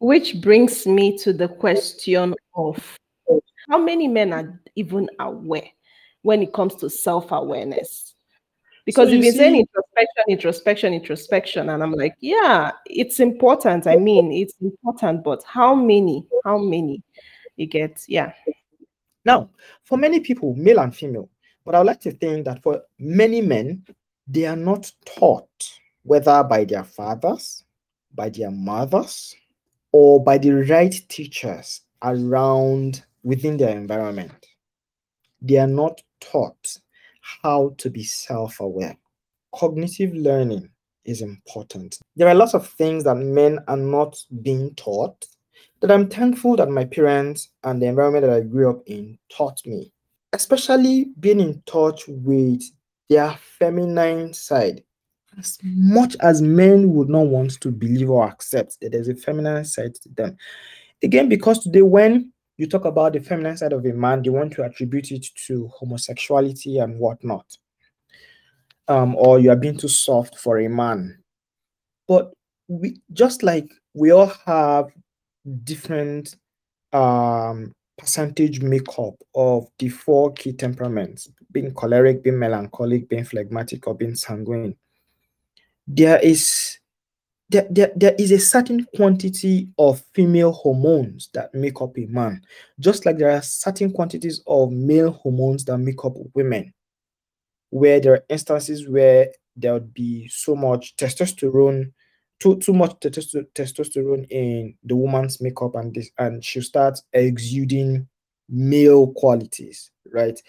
[0.00, 2.98] Which brings me to the question of
[3.68, 5.68] how many men are even aware
[6.22, 8.14] when it comes to self awareness?
[8.86, 13.86] Because So you've you been saying introspection, introspection, introspection, and I'm like, yeah, it's important.
[13.86, 16.26] I mean, it's important, but how many?
[16.44, 17.02] How many?
[17.56, 18.32] You get, yeah.
[19.24, 19.50] Now,
[19.84, 21.28] for many people, male and female,
[21.64, 23.84] but I would like to think that for many men,
[24.26, 25.48] they are not taught,
[26.02, 27.64] whether by their fathers,
[28.14, 29.34] by their mothers,
[29.92, 34.46] or by the right teachers around within their environment.
[35.42, 36.78] They are not taught
[37.20, 38.96] how to be self aware.
[39.54, 40.70] Cognitive learning
[41.04, 41.98] is important.
[42.16, 45.26] There are lots of things that men are not being taught
[45.80, 49.60] that I'm thankful that my parents and the environment that I grew up in taught
[49.64, 49.92] me,
[50.32, 52.62] especially being in touch with
[53.08, 54.82] their feminine side.
[55.38, 59.64] As much as men would not want to believe or accept that there's a feminine
[59.64, 60.36] side to them.
[61.02, 64.52] Again, because today, when you talk about the feminine side of a man, they want
[64.54, 67.46] to attribute it to homosexuality and whatnot.
[68.88, 71.18] Um, or you are being too soft for a man.
[72.08, 72.32] But
[72.66, 74.88] we just like we all have
[75.64, 76.36] different
[76.92, 83.94] um percentage makeup of the four key temperaments being choleric being melancholic being phlegmatic or
[83.94, 84.76] being sanguine.
[85.86, 86.78] There is
[87.50, 92.42] there, there, there is a certain quantity of female hormones that make up a man
[92.78, 96.72] just like there are certain quantities of male hormones that make up women
[97.70, 101.92] where there are instances where there would be so much testosterone
[102.40, 108.06] too too much testosterone in the woman's makeup and this and she'll start exuding
[108.48, 110.40] male qualities right?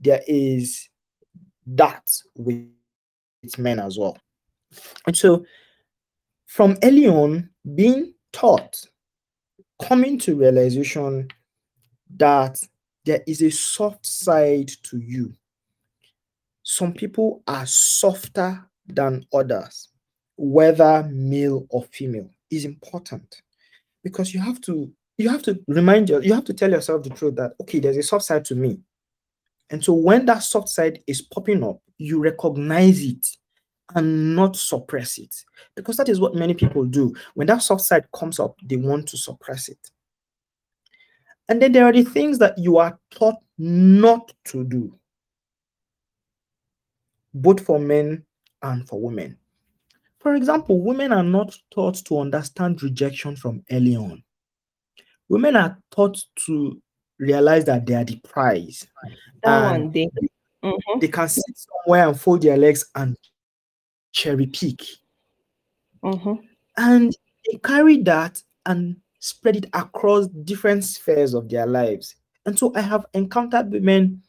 [0.00, 0.88] There is
[1.66, 2.68] that with
[3.58, 4.18] men as well.
[5.06, 5.44] And so
[6.46, 8.84] from early on being taught
[9.80, 11.28] coming to realization
[12.16, 12.60] that
[13.04, 15.32] there is a soft side to you.
[16.62, 19.88] Some people are softer than others
[20.36, 23.42] whether male or female is important.
[24.02, 27.10] Because you have to you have to remind you you have to tell yourself the
[27.10, 28.80] truth that okay there's a soft side to me.
[29.70, 33.26] And so when that soft side is popping up you recognize it
[33.94, 35.34] and not suppress it.
[35.76, 37.14] Because that is what many people do.
[37.34, 39.90] When that soft side comes up they want to suppress it.
[41.48, 44.98] And then there are the things that you are taught not to do
[47.34, 48.24] both for men
[48.62, 49.38] and for women
[50.22, 54.22] for example, women are not taught to understand rejection from early on.
[55.28, 56.80] Women are taught to
[57.18, 58.86] realize that they are the prize.
[59.42, 60.08] That And day.
[60.62, 61.00] Mhm.
[61.00, 63.16] They can sit somewhere and fold their legs and
[64.12, 64.82] cherry pick.
[66.04, 66.46] Mhm.
[66.76, 67.16] And
[67.50, 72.14] they carry that and spread it across different spheres of their lives.
[72.46, 74.22] And so I have encountered women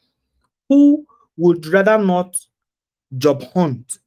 [0.68, 2.36] who would rather not
[3.16, 3.98] job hunt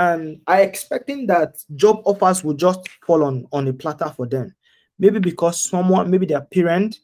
[0.00, 4.54] and I expecting that job offers will just fall on on a platter for them.
[4.98, 7.00] Maybe because someone, maybe their parent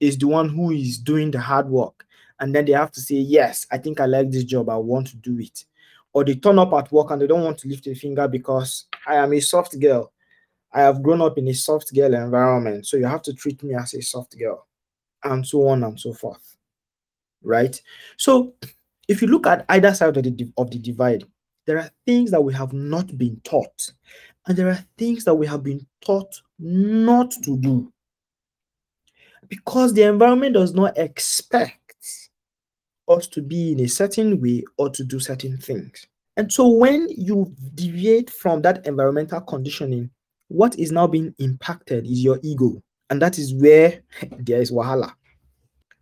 [0.00, 2.04] is the one who is doing the hard work,
[2.40, 5.06] and then they have to say, Yes, I think I like this job, I want
[5.08, 5.64] to do it.
[6.12, 8.86] Or they turn up at work and they don't want to lift a finger because
[9.06, 10.12] I am a soft girl.
[10.72, 13.74] I have grown up in a soft girl environment, so you have to treat me
[13.74, 14.66] as a soft girl,
[15.22, 16.56] and so on and so forth.
[17.44, 17.80] Right?
[18.16, 18.54] So
[19.06, 21.24] if you look at either side of the of the divide,
[21.66, 23.92] there are things that we have not been taught,
[24.46, 27.92] and there are things that we have been taught not to do.
[29.50, 32.30] because the environment does not expect
[33.08, 36.06] us to be in a certain way or to do certain things.
[36.36, 40.08] And so when you deviate from that environmental conditioning,
[40.48, 42.82] what is now being impacted is your ego.
[43.10, 44.00] And that is where
[44.38, 45.12] there is wahala.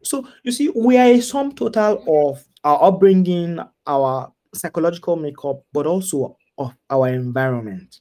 [0.05, 5.87] So you see, we are a sum total of our upbringing, our psychological makeup, but
[5.87, 8.01] also of our environment.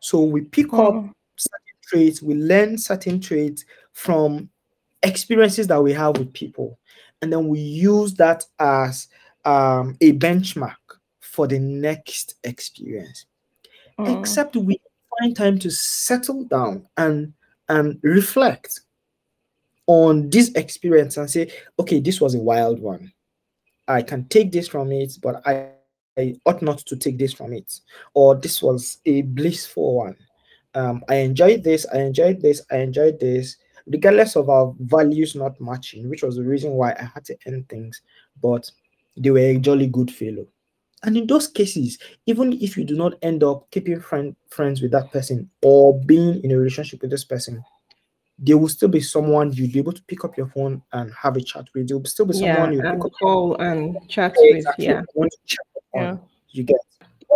[0.00, 1.12] So we pick up Mm.
[1.36, 4.50] certain traits, we learn certain traits from
[5.02, 6.78] experiences that we have with people,
[7.22, 9.08] and then we use that as
[9.44, 10.76] um, a benchmark
[11.20, 13.26] for the next experience.
[13.98, 14.20] Mm.
[14.20, 14.78] Except we
[15.18, 17.32] find time to settle down and
[17.68, 18.80] and reflect
[19.86, 23.12] on this experience and say, okay, this was a wild one.
[23.90, 25.70] I can take this from it, but I,
[26.16, 27.80] I ought not to take this from it.
[28.14, 30.16] Or this was a blissful one.
[30.74, 35.60] Um, I enjoyed this, I enjoyed this, I enjoyed this, regardless of our values not
[35.60, 38.00] matching, which was the reason why I had to end things.
[38.40, 38.70] But
[39.16, 40.46] they were a jolly good fellow.
[41.02, 44.92] And in those cases, even if you do not end up keeping friend, friends with
[44.92, 47.64] that person or being in a relationship with this person,
[48.42, 51.36] there will still be someone you'll be able to pick up your phone and have
[51.36, 51.88] a chat with.
[51.88, 54.64] There will still be Yeah, someone you pick and up call and chat Yeah, with.
[54.78, 56.16] Yeah, to check yeah.
[56.52, 56.76] You get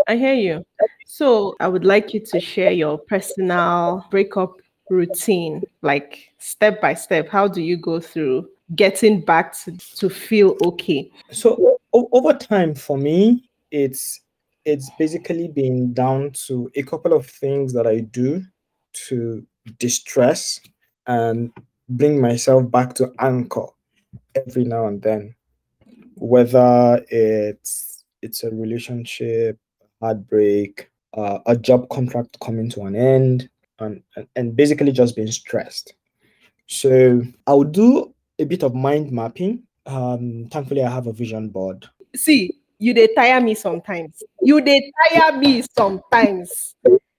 [0.08, 0.64] I hear you.
[1.06, 4.56] So I would like you to share your personal breakup
[4.90, 7.28] routine, like step by step.
[7.28, 11.10] How do you go through getting back to, to feel okay?
[11.30, 14.20] so o- over time for me, it's
[14.64, 18.42] it's basically been down to a couple of things that I do
[19.08, 19.46] to
[19.78, 20.60] distress
[21.06, 21.52] and
[21.88, 23.66] bring myself back to anchor
[24.34, 25.34] every now and then.
[26.16, 29.58] Whether it's it's a relationship,
[30.00, 33.48] heartbreak, uh, a job contract coming to an end,
[33.78, 35.94] and, and and basically just being stressed.
[36.66, 39.62] So I'll do a bit of mind mapping.
[39.86, 41.86] Um, thankfully, I have a vision board.
[42.16, 44.22] See, you they tire me sometimes.
[44.42, 46.74] You they tire me sometimes.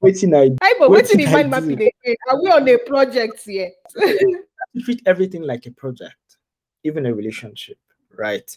[0.06, 0.50] Waiting, I
[0.80, 1.72] but What what's in did the I mind mapping?
[1.74, 2.16] again?
[2.30, 3.72] Are we on a project here?
[4.84, 6.38] treat everything like a project,
[6.84, 7.78] even a relationship,
[8.16, 8.50] right?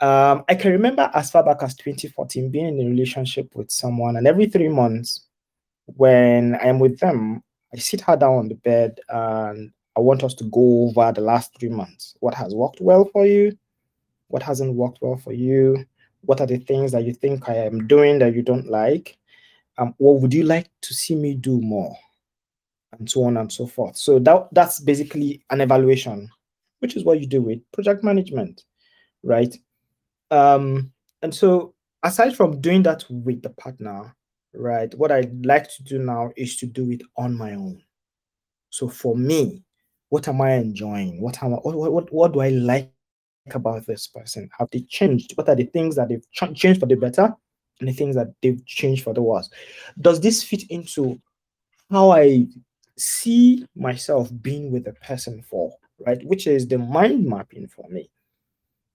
[0.00, 4.16] Um, I can remember as far back as 2014 being in a relationship with someone,
[4.16, 5.26] and every three months,
[5.86, 7.42] when I am with them,
[7.74, 11.22] I sit her down on the bed and I want us to go over the
[11.22, 12.14] last three months.
[12.20, 13.56] What has worked well for you?
[14.28, 15.84] What hasn't worked well for you?
[16.22, 19.16] What are the things that you think I am doing that you don't like?
[19.78, 21.96] Um, what would you like to see me do more?
[22.98, 23.96] and so on and so forth.
[23.96, 26.28] So that that's basically an evaluation,
[26.80, 28.64] which is what you do with project management,
[29.22, 29.54] right?
[30.30, 34.14] Um, and so aside from doing that with the partner,
[34.54, 37.82] right, what I'd like to do now is to do it on my own.
[38.70, 39.62] So for me,
[40.08, 41.20] what am I enjoying?
[41.20, 42.92] What am I, what, what, what, do I like
[43.52, 44.48] about this person?
[44.58, 45.32] Have they changed?
[45.36, 47.34] What are the things that they've ch- changed for the better
[47.80, 49.50] and the things that they've changed for the worse?
[50.00, 51.20] Does this fit into
[51.90, 52.46] how I
[52.96, 56.24] see myself being with a person for, right?
[56.24, 58.10] Which is the mind mapping for me.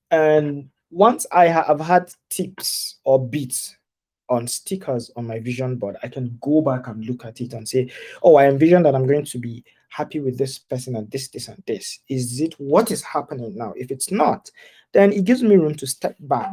[0.09, 3.77] And once I ha- have had tips or beats
[4.29, 7.67] on stickers on my vision board, I can go back and look at it and
[7.67, 7.89] say,
[8.23, 11.47] oh, I envision that I'm going to be happy with this person and this, this,
[11.47, 11.99] and this.
[12.09, 13.73] Is it what is happening now?
[13.75, 14.49] If it's not,
[14.93, 16.51] then it gives me room to step back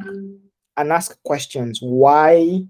[0.78, 2.62] and ask questions why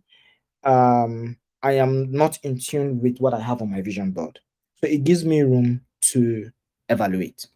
[0.64, 4.38] um, I am not in tune with what I have on my vision board.
[4.76, 5.82] So it gives me room
[6.12, 6.50] to
[6.88, 7.46] evaluate.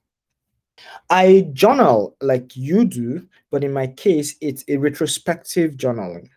[1.11, 6.28] I journal like you do, but in my case, it's a retrospective journaling,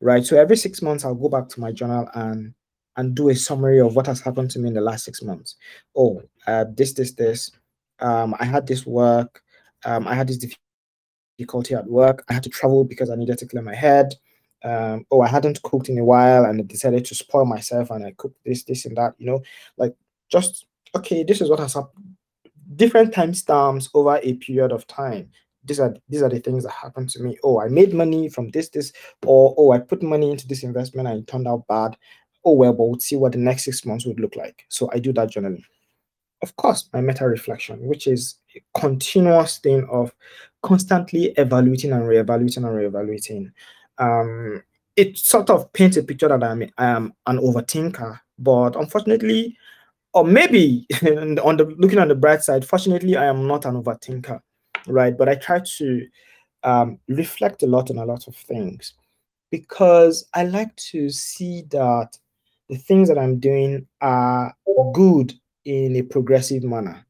[0.00, 0.24] right?
[0.24, 2.54] So every six months, I'll go back to my journal and
[2.96, 5.56] and do a summary of what has happened to me in the last six months.
[5.96, 7.50] Oh, uh, this, this, this.
[7.98, 9.42] Um, I had this work.
[9.84, 10.38] Um, I had this
[11.38, 12.24] difficulty at work.
[12.28, 14.14] I had to travel because I needed to clear my head.
[14.62, 18.06] Um, oh, I hadn't cooked in a while and I decided to spoil myself and
[18.06, 19.42] I cooked this, this, and that, you know,
[19.76, 19.94] like
[20.30, 22.16] just okay, this is what has happened.
[22.76, 25.30] Different timestamps over a period of time.
[25.64, 27.36] These are these are the things that happened to me.
[27.42, 28.92] Oh, I made money from this, this,
[29.26, 31.96] or oh, I put money into this investment and it turned out bad.
[32.44, 34.64] Oh well, but we'll see what the next six months would look like.
[34.68, 35.64] So I do that journaling.
[36.44, 40.14] Of course, my meta reflection, which is a continuous thing of
[40.62, 43.50] constantly evaluating and reevaluating and reevaluating.
[43.96, 44.62] Um,
[44.94, 49.56] it sort of paints a picture that I'm I am an overthinker, but unfortunately,
[50.12, 54.38] or maybe on the looking on the bright side, fortunately, I am not an overthinker,
[54.86, 55.16] right?
[55.16, 56.06] But I try to
[56.62, 58.92] um, reflect a lot on a lot of things
[59.50, 62.18] because I like to see that
[62.68, 64.54] the things that I'm doing are
[64.92, 65.32] good
[65.64, 67.04] in a progressive manner.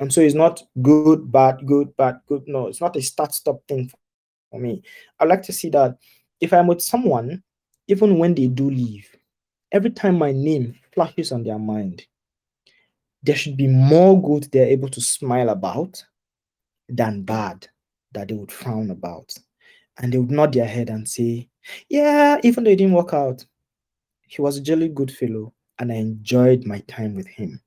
[0.00, 2.44] And so it's not good, bad, good, bad, good.
[2.46, 3.90] No, it's not a start stop thing
[4.50, 4.82] for me.
[5.18, 5.98] I like to see that
[6.40, 7.42] if I'm with someone,
[7.88, 9.08] even when they do leave,
[9.72, 12.06] every time my name flashes on their mind,
[13.22, 16.04] there should be more good they're able to smile about
[16.88, 17.66] than bad
[18.12, 19.34] that they would frown about.
[19.98, 21.48] And they would nod their head and say,
[21.88, 23.44] Yeah, even though it didn't work out,
[24.28, 27.60] he was a jolly good fellow, and I enjoyed my time with him.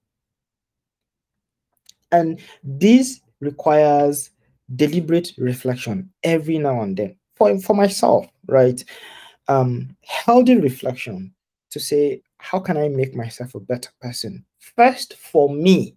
[2.12, 4.32] And this requires
[4.76, 8.84] deliberate reflection every now and then for, for myself, right?
[9.48, 11.34] Um, healthy reflection
[11.72, 14.46] to say, how can I make myself a better person?
[14.60, 15.96] First, for me,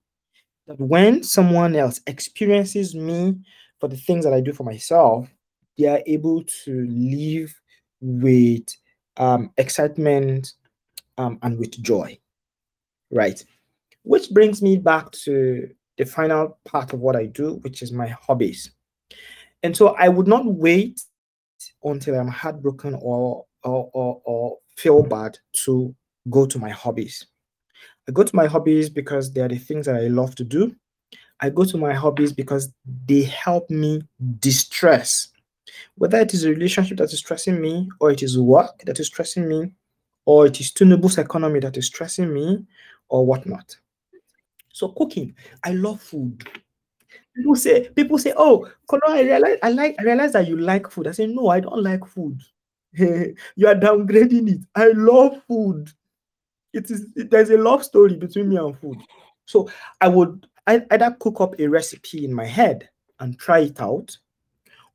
[0.66, 3.36] that when someone else experiences me
[3.80, 5.28] for the things that I do for myself,
[5.76, 7.54] they are able to live
[8.00, 8.64] with
[9.16, 10.54] um, excitement
[11.18, 12.18] um, and with joy,
[13.10, 13.44] right?
[14.02, 15.68] Which brings me back to
[15.98, 18.70] the final part of what I do, which is my hobbies.
[19.62, 21.00] And so I would not wait
[21.82, 25.94] until I'm heartbroken or or, or, or feel bad to
[26.30, 27.26] go to my hobbies.
[28.08, 30.74] I go to my hobbies because they are the things that I love to do.
[31.40, 32.72] I go to my hobbies because
[33.06, 34.02] they help me
[34.38, 35.28] distress.
[35.96, 39.06] Whether it is a relationship that is stressing me, or it is work that is
[39.06, 39.72] stressing me,
[40.26, 42.64] or it is Tinubu's economy that is stressing me,
[43.08, 43.76] or whatnot.
[44.74, 46.42] So cooking, I love food.
[47.36, 50.90] People say, people say, oh, Kolo, I realize I like I realize that you like
[50.90, 51.06] food.
[51.06, 52.40] I say, no, I don't like food.
[52.92, 54.60] you are downgrading it.
[54.74, 55.90] I love food.
[56.72, 58.98] It is it, there's a love story between me and food.
[59.46, 59.70] So
[60.00, 62.88] I would I, either cook up a recipe in my head
[63.20, 64.16] and try it out,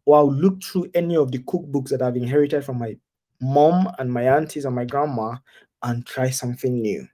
[0.03, 2.97] or I'll look through any of the cookbooks that I've inherited from my
[3.39, 5.37] mom and my aunties and my grandma
[5.83, 7.07] and try something new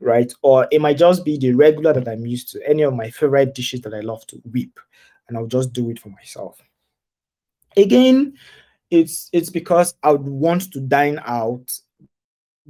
[0.00, 0.32] right?
[0.42, 3.54] Or it might just be the regular that I'm used to, any of my favorite
[3.54, 4.78] dishes that I love to whip,
[5.28, 6.60] and I'll just do it for myself.
[7.76, 8.34] Again,
[8.90, 11.72] it's it's because I would want to dine out,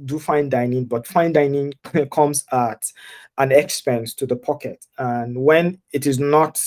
[0.05, 1.73] do fine dining, but fine dining
[2.11, 2.91] comes at
[3.37, 4.85] an expense to the pocket.
[4.97, 6.61] And when it is not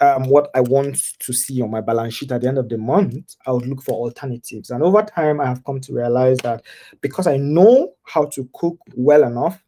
[0.00, 2.78] um, what I want to see on my balance sheet at the end of the
[2.78, 4.70] month, I would look for alternatives.
[4.70, 6.64] And over time, I have come to realize that
[7.00, 9.62] because I know how to cook well enough,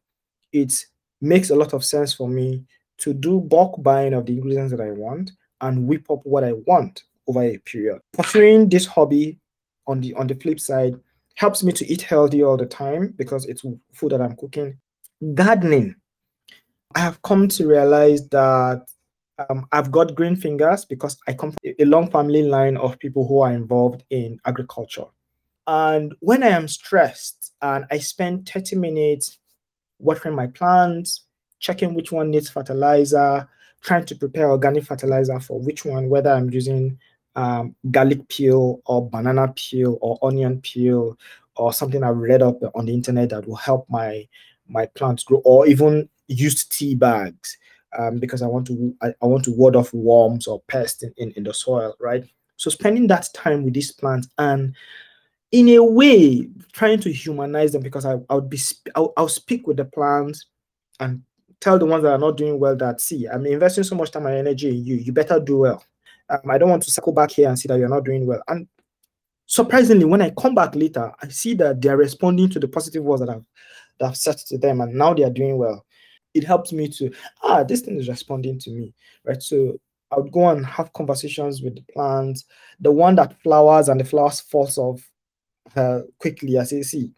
[0.52, 0.72] it
[1.20, 2.64] makes a lot of sense for me
[2.98, 5.30] to do bulk buying of the ingredients that I want
[5.60, 8.00] and whip up what I want over a period.
[8.12, 9.38] Pursuing this hobby
[9.86, 10.94] on the on the flip side
[11.34, 14.76] helps me to eat healthy all the time because it's food that I'm cooking.
[15.34, 15.94] Gardening.
[16.94, 18.86] I have come to realize that
[19.48, 23.26] um, I've got green fingers because I come from a long family line of people
[23.26, 25.04] who are involved in agriculture.
[25.66, 29.38] And when I am stressed and I spend 30 minutes
[29.98, 31.22] watering my plants,
[31.58, 33.48] checking which one needs fertilizer,
[33.82, 36.98] trying to prepare organic fertilizer for which one, whether I'm using
[37.36, 41.18] um, garlic peel or banana peel or onion peel
[41.56, 44.26] or something I've read up on the internet that will help my
[44.68, 47.56] my plants grow, or even used tea bags
[47.98, 51.14] um, because I want to I, I, want to ward off worms or pests in,
[51.16, 52.24] in, in the soil, right?
[52.56, 54.74] So spending that time with these plants and
[55.52, 58.60] in a way trying to humanize them because I, I would be
[58.94, 60.46] I'll, I'll speak with the plants
[61.00, 61.22] and
[61.60, 64.26] tell the ones that are not doing well that see I'm investing so much time
[64.26, 65.84] and energy in you you better do well.
[66.28, 68.42] Um, I don't want to circle back here and see that you're not doing well.
[68.48, 68.68] And
[69.46, 73.20] surprisingly when I come back later I see that they're responding to the positive words
[73.20, 73.44] that I've
[73.98, 75.84] that I've said to them and now they are doing well.
[76.34, 77.10] It helps me to
[77.42, 78.92] ah this thing is responding to me
[79.24, 79.42] right?
[79.42, 79.80] So
[80.10, 82.44] I would go and have conversations with the plants.
[82.80, 85.02] The one that flowers and the flowers falls off
[85.76, 86.58] uh, quickly.
[86.58, 87.12] I say, see,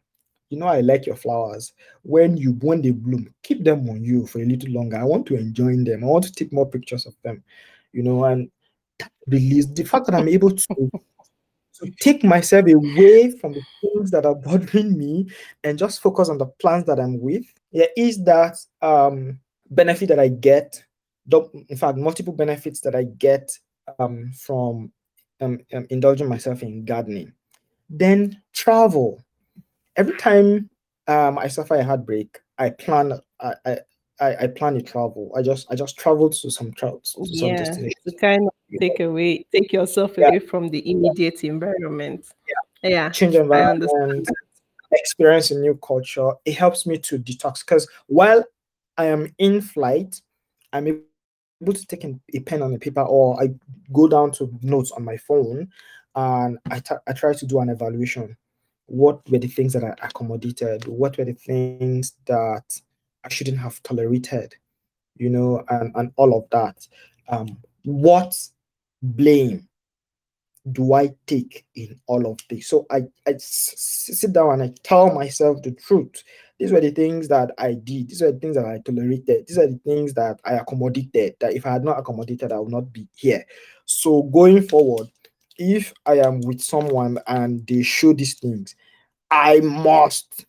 [0.51, 1.73] you know, I like your flowers.
[2.03, 4.99] When you when they bloom, keep them on you for a little longer.
[4.99, 6.05] I want to enjoy them.
[6.05, 7.43] I want to take more pictures of them,
[7.93, 8.51] you know, and
[9.27, 10.91] release the fact that I'm able to
[11.81, 15.29] to take myself away from the things that are bothering me
[15.65, 17.45] and just focus on the plants that I'm with.
[17.73, 19.39] There is that um,
[19.71, 20.83] benefit that I get.
[21.33, 23.57] In fact, multiple benefits that I get
[23.99, 24.93] um, from
[25.41, 27.33] um, um indulging myself in gardening.
[27.91, 29.23] Then travel.
[29.97, 30.71] Every time
[31.09, 33.21] um, I suffer a heartbreak, I plan.
[33.41, 33.79] I, I
[34.21, 35.33] I, plan a travel.
[35.35, 37.13] I just I just travel to some travels.
[37.13, 38.05] To yeah, some destinations.
[38.07, 40.29] to kind of take away, take yourself yeah.
[40.29, 42.27] away from the immediate environment.
[42.83, 43.11] Yeah, yeah.
[43.11, 44.29] Change environment,
[44.93, 46.33] experience a new culture.
[46.45, 48.45] It helps me to detox because while
[48.99, 50.21] I am in flight,
[50.73, 53.55] I'm able to take a pen and a paper, or I
[53.93, 55.71] go down to notes on my phone
[56.15, 58.37] and I, t- I try to do an evaluation.
[58.87, 60.87] What were the things that I accommodated?
[60.87, 62.81] What were the things that
[63.25, 64.57] I shouldn't have tolerated?
[65.21, 66.87] you know, and, and all of that.
[67.29, 68.35] Um, what
[69.03, 69.69] blame
[70.73, 72.69] do I take in all of this?
[72.69, 76.25] So I, I sit down and I tell myself the truth.
[76.59, 78.09] These were the things that I did.
[78.09, 79.47] These are the things that I tolerated.
[79.47, 81.37] These are the things that I accommodated.
[81.41, 83.45] That if I had not accommodated, I would not be here.
[83.85, 85.09] So going forward,
[85.61, 88.75] if I am with someone and they show these things,
[89.31, 90.47] I must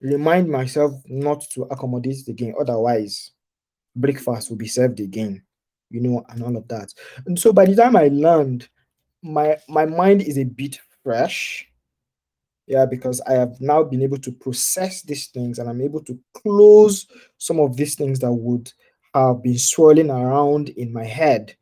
[0.00, 2.54] remind myself not to accommodate it again.
[2.60, 3.30] Otherwise,
[3.94, 5.40] breakfast will be served again,
[5.88, 6.92] you know, and all of that.
[7.26, 8.68] And so by the time I learned,
[9.22, 11.66] my my mind is a bit fresh.
[12.66, 16.18] Yeah, because I have now been able to process these things and I'm able to
[16.34, 17.06] close
[17.38, 18.72] some of these things that would
[19.14, 21.54] have been swirling around in my head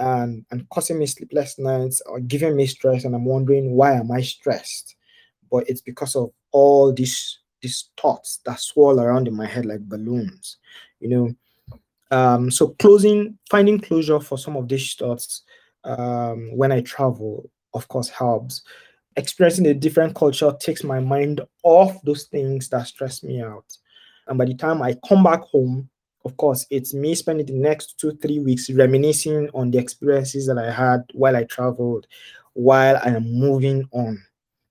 [0.00, 4.10] and and causing me sleepless nights or giving me stress and i'm wondering why am
[4.10, 4.96] i stressed?
[5.50, 9.80] But it's because of all these these thoughts that swirl around in my head like
[9.88, 10.56] balloons
[11.00, 11.34] you know?
[12.16, 15.42] Um so closing finding closure for some of these thoughts
[15.84, 18.62] um when i travel of course helps.
[19.16, 23.66] Experiencing a different culture takes my mind off those things that stress me out.
[24.26, 25.88] And by the time i come back home
[26.24, 30.58] of course, it's me spending the next two, three weeks reminiscing on the experiences that
[30.58, 32.06] I had while I traveled,
[32.52, 34.22] while I am moving on.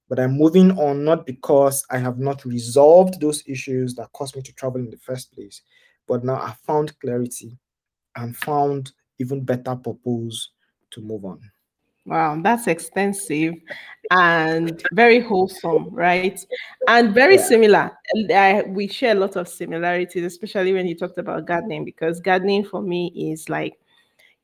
[0.09, 4.41] But I'm moving on not because I have not resolved those issues that caused me
[4.43, 5.61] to travel in the first place,
[6.07, 7.57] but now I found clarity
[8.15, 10.51] and found even better purpose
[10.91, 11.39] to move on.
[12.09, 13.53] Wow, that's extensive
[14.09, 16.39] and very wholesome, right?
[16.87, 17.43] And very yeah.
[17.43, 17.91] similar.
[18.33, 22.65] I, we share a lot of similarities, especially when you talked about gardening, because gardening
[22.65, 23.79] for me is like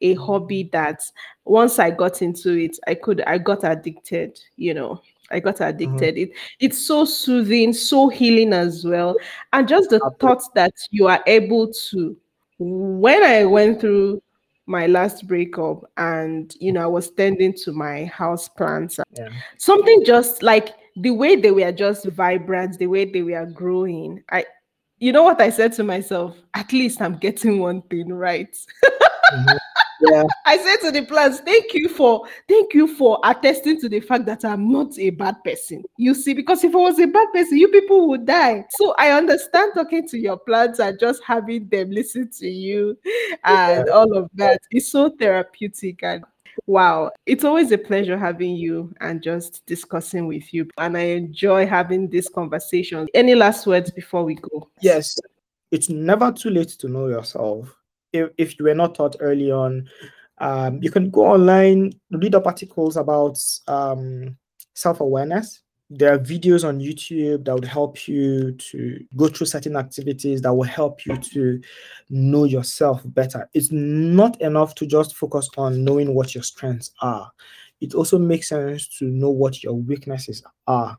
[0.02, 1.02] a hobby that
[1.44, 5.02] once I got into it, I could I got addicted, you know.
[5.32, 5.64] I got mm-hmm.
[5.64, 6.16] addicted.
[6.16, 6.34] Mm-hmm.
[6.34, 9.16] It it's so soothing, so healing as well.
[9.54, 12.16] And just the thought that you are able to
[12.60, 14.22] when I went through
[14.68, 19.00] my last breakup and you know i was tending to my house plants.
[19.12, 19.30] Yeah.
[19.58, 24.46] something just like the way they were just vibrant the way they were growing i
[24.98, 26.38] you know what i said to myself?
[26.54, 28.56] At least i'm getting one thing right.
[29.26, 29.58] Mm-hmm
[30.12, 30.24] yeah.
[30.46, 34.26] I said to the plants, thank you for thank you for attesting to the fact
[34.26, 35.84] that I'm not a bad person.
[35.98, 38.66] You see, because if I was a bad person, you people would die.
[38.72, 42.98] So I understand talking to your plants and just having them listen to you
[43.44, 43.94] and yeah.
[43.94, 44.62] all of that.
[44.72, 46.24] It's so therapeutic and
[46.68, 50.68] Wow, it's always a pleasure having you and just discussing with you.
[50.78, 53.08] And I enjoy having this conversation.
[53.14, 54.70] Any last words before we go?
[54.82, 55.20] Yes,
[55.72, 57.76] it's never too late to know yourself
[58.16, 59.88] if, if you were not taught early on,
[60.40, 63.38] um, you can go online, read up articles about
[63.68, 64.36] um,
[64.74, 65.62] self awareness.
[65.90, 70.54] There are videos on YouTube that would help you to go through certain activities that
[70.54, 71.62] will help you to
[72.10, 73.48] know yourself better.
[73.54, 77.32] It's not enough to just focus on knowing what your strengths are.
[77.82, 80.98] It also makes sense to know what your weaknesses are.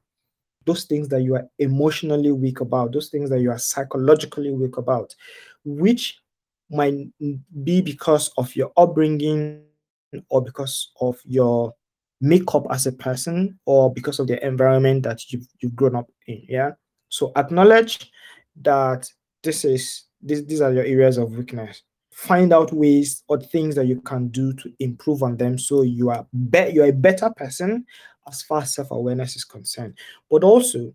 [0.66, 4.76] Those things that you are emotionally weak about, those things that you are psychologically weak
[4.76, 5.14] about,
[5.64, 6.20] which
[6.70, 7.08] might
[7.64, 9.62] be because of your upbringing
[10.28, 11.74] or because of your
[12.20, 16.42] makeup as a person or because of the environment that you've, you've grown up in
[16.48, 16.70] yeah?
[17.08, 18.10] So acknowledge
[18.62, 19.08] that
[19.42, 21.82] this is this, these are your areas of weakness.
[22.10, 26.10] Find out ways or things that you can do to improve on them so you
[26.10, 27.84] are be- you're a better person
[28.26, 29.96] as far as self-awareness is concerned.
[30.30, 30.94] But also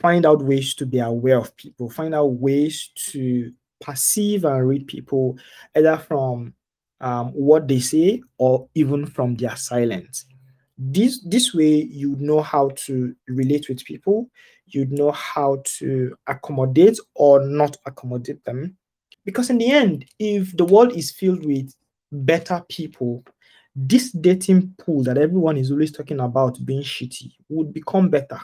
[0.00, 1.88] find out ways to be aware of people.
[1.90, 5.38] Find out ways to perceive and read people
[5.76, 6.54] either from
[7.00, 10.26] um, what they say or even from their silence.
[10.78, 14.30] This this way you know how to relate with people,
[14.66, 18.76] you know how to accommodate or not accommodate them.
[19.24, 21.74] Because in the end, if the world is filled with
[22.10, 23.22] better people,
[23.76, 28.40] this dating pool that everyone is always talking about being shitty would become better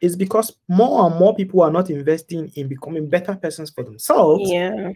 [0.00, 4.50] is because more and more people are not investing in becoming better persons for themselves.
[4.50, 4.92] Yeah.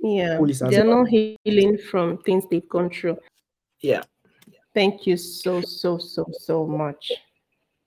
[0.00, 0.38] Yeah.
[0.70, 3.18] They're not healing from things they've gone through.
[3.80, 4.02] Yeah.
[4.74, 7.12] Thank you so, so, so, so much.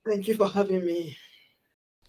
[0.07, 1.17] Thank you for having me.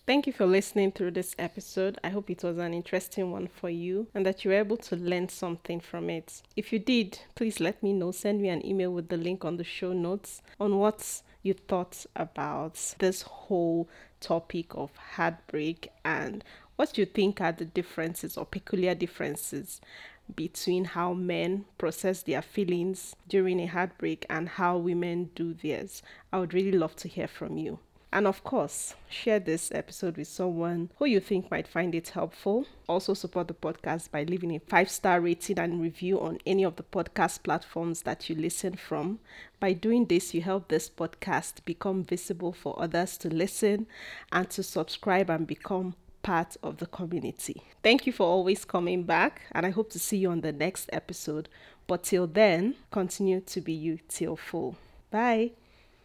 [0.07, 1.99] Thank you for listening through this episode.
[2.03, 4.97] I hope it was an interesting one for you and that you were able to
[4.97, 6.43] learn something from it.
[6.57, 8.11] If you did, please let me know.
[8.11, 12.05] Send me an email with the link on the show notes on what you thought
[12.17, 13.89] about this whole
[14.21, 16.45] topic of heartbreak and
[16.77, 19.81] what you think are the differences or peculiar differences
[20.35, 26.03] between how men process their feelings during a heartbreak and how women do theirs.
[26.33, 27.81] I would really love to hear from you.
[28.13, 32.67] And of course, share this episode with someone who you think might find it helpful.
[32.89, 36.75] Also, support the podcast by leaving a five star rating and review on any of
[36.75, 39.21] the podcast platforms that you listen from.
[39.61, 43.87] By doing this, you help this podcast become visible for others to listen
[44.33, 47.63] and to subscribe and become part of the community.
[47.83, 50.91] Thank you for always coming back, and I hope to see you on the next
[50.93, 51.49] episode.
[51.87, 54.77] But till then, continue to be you till full.
[55.11, 55.53] Bye.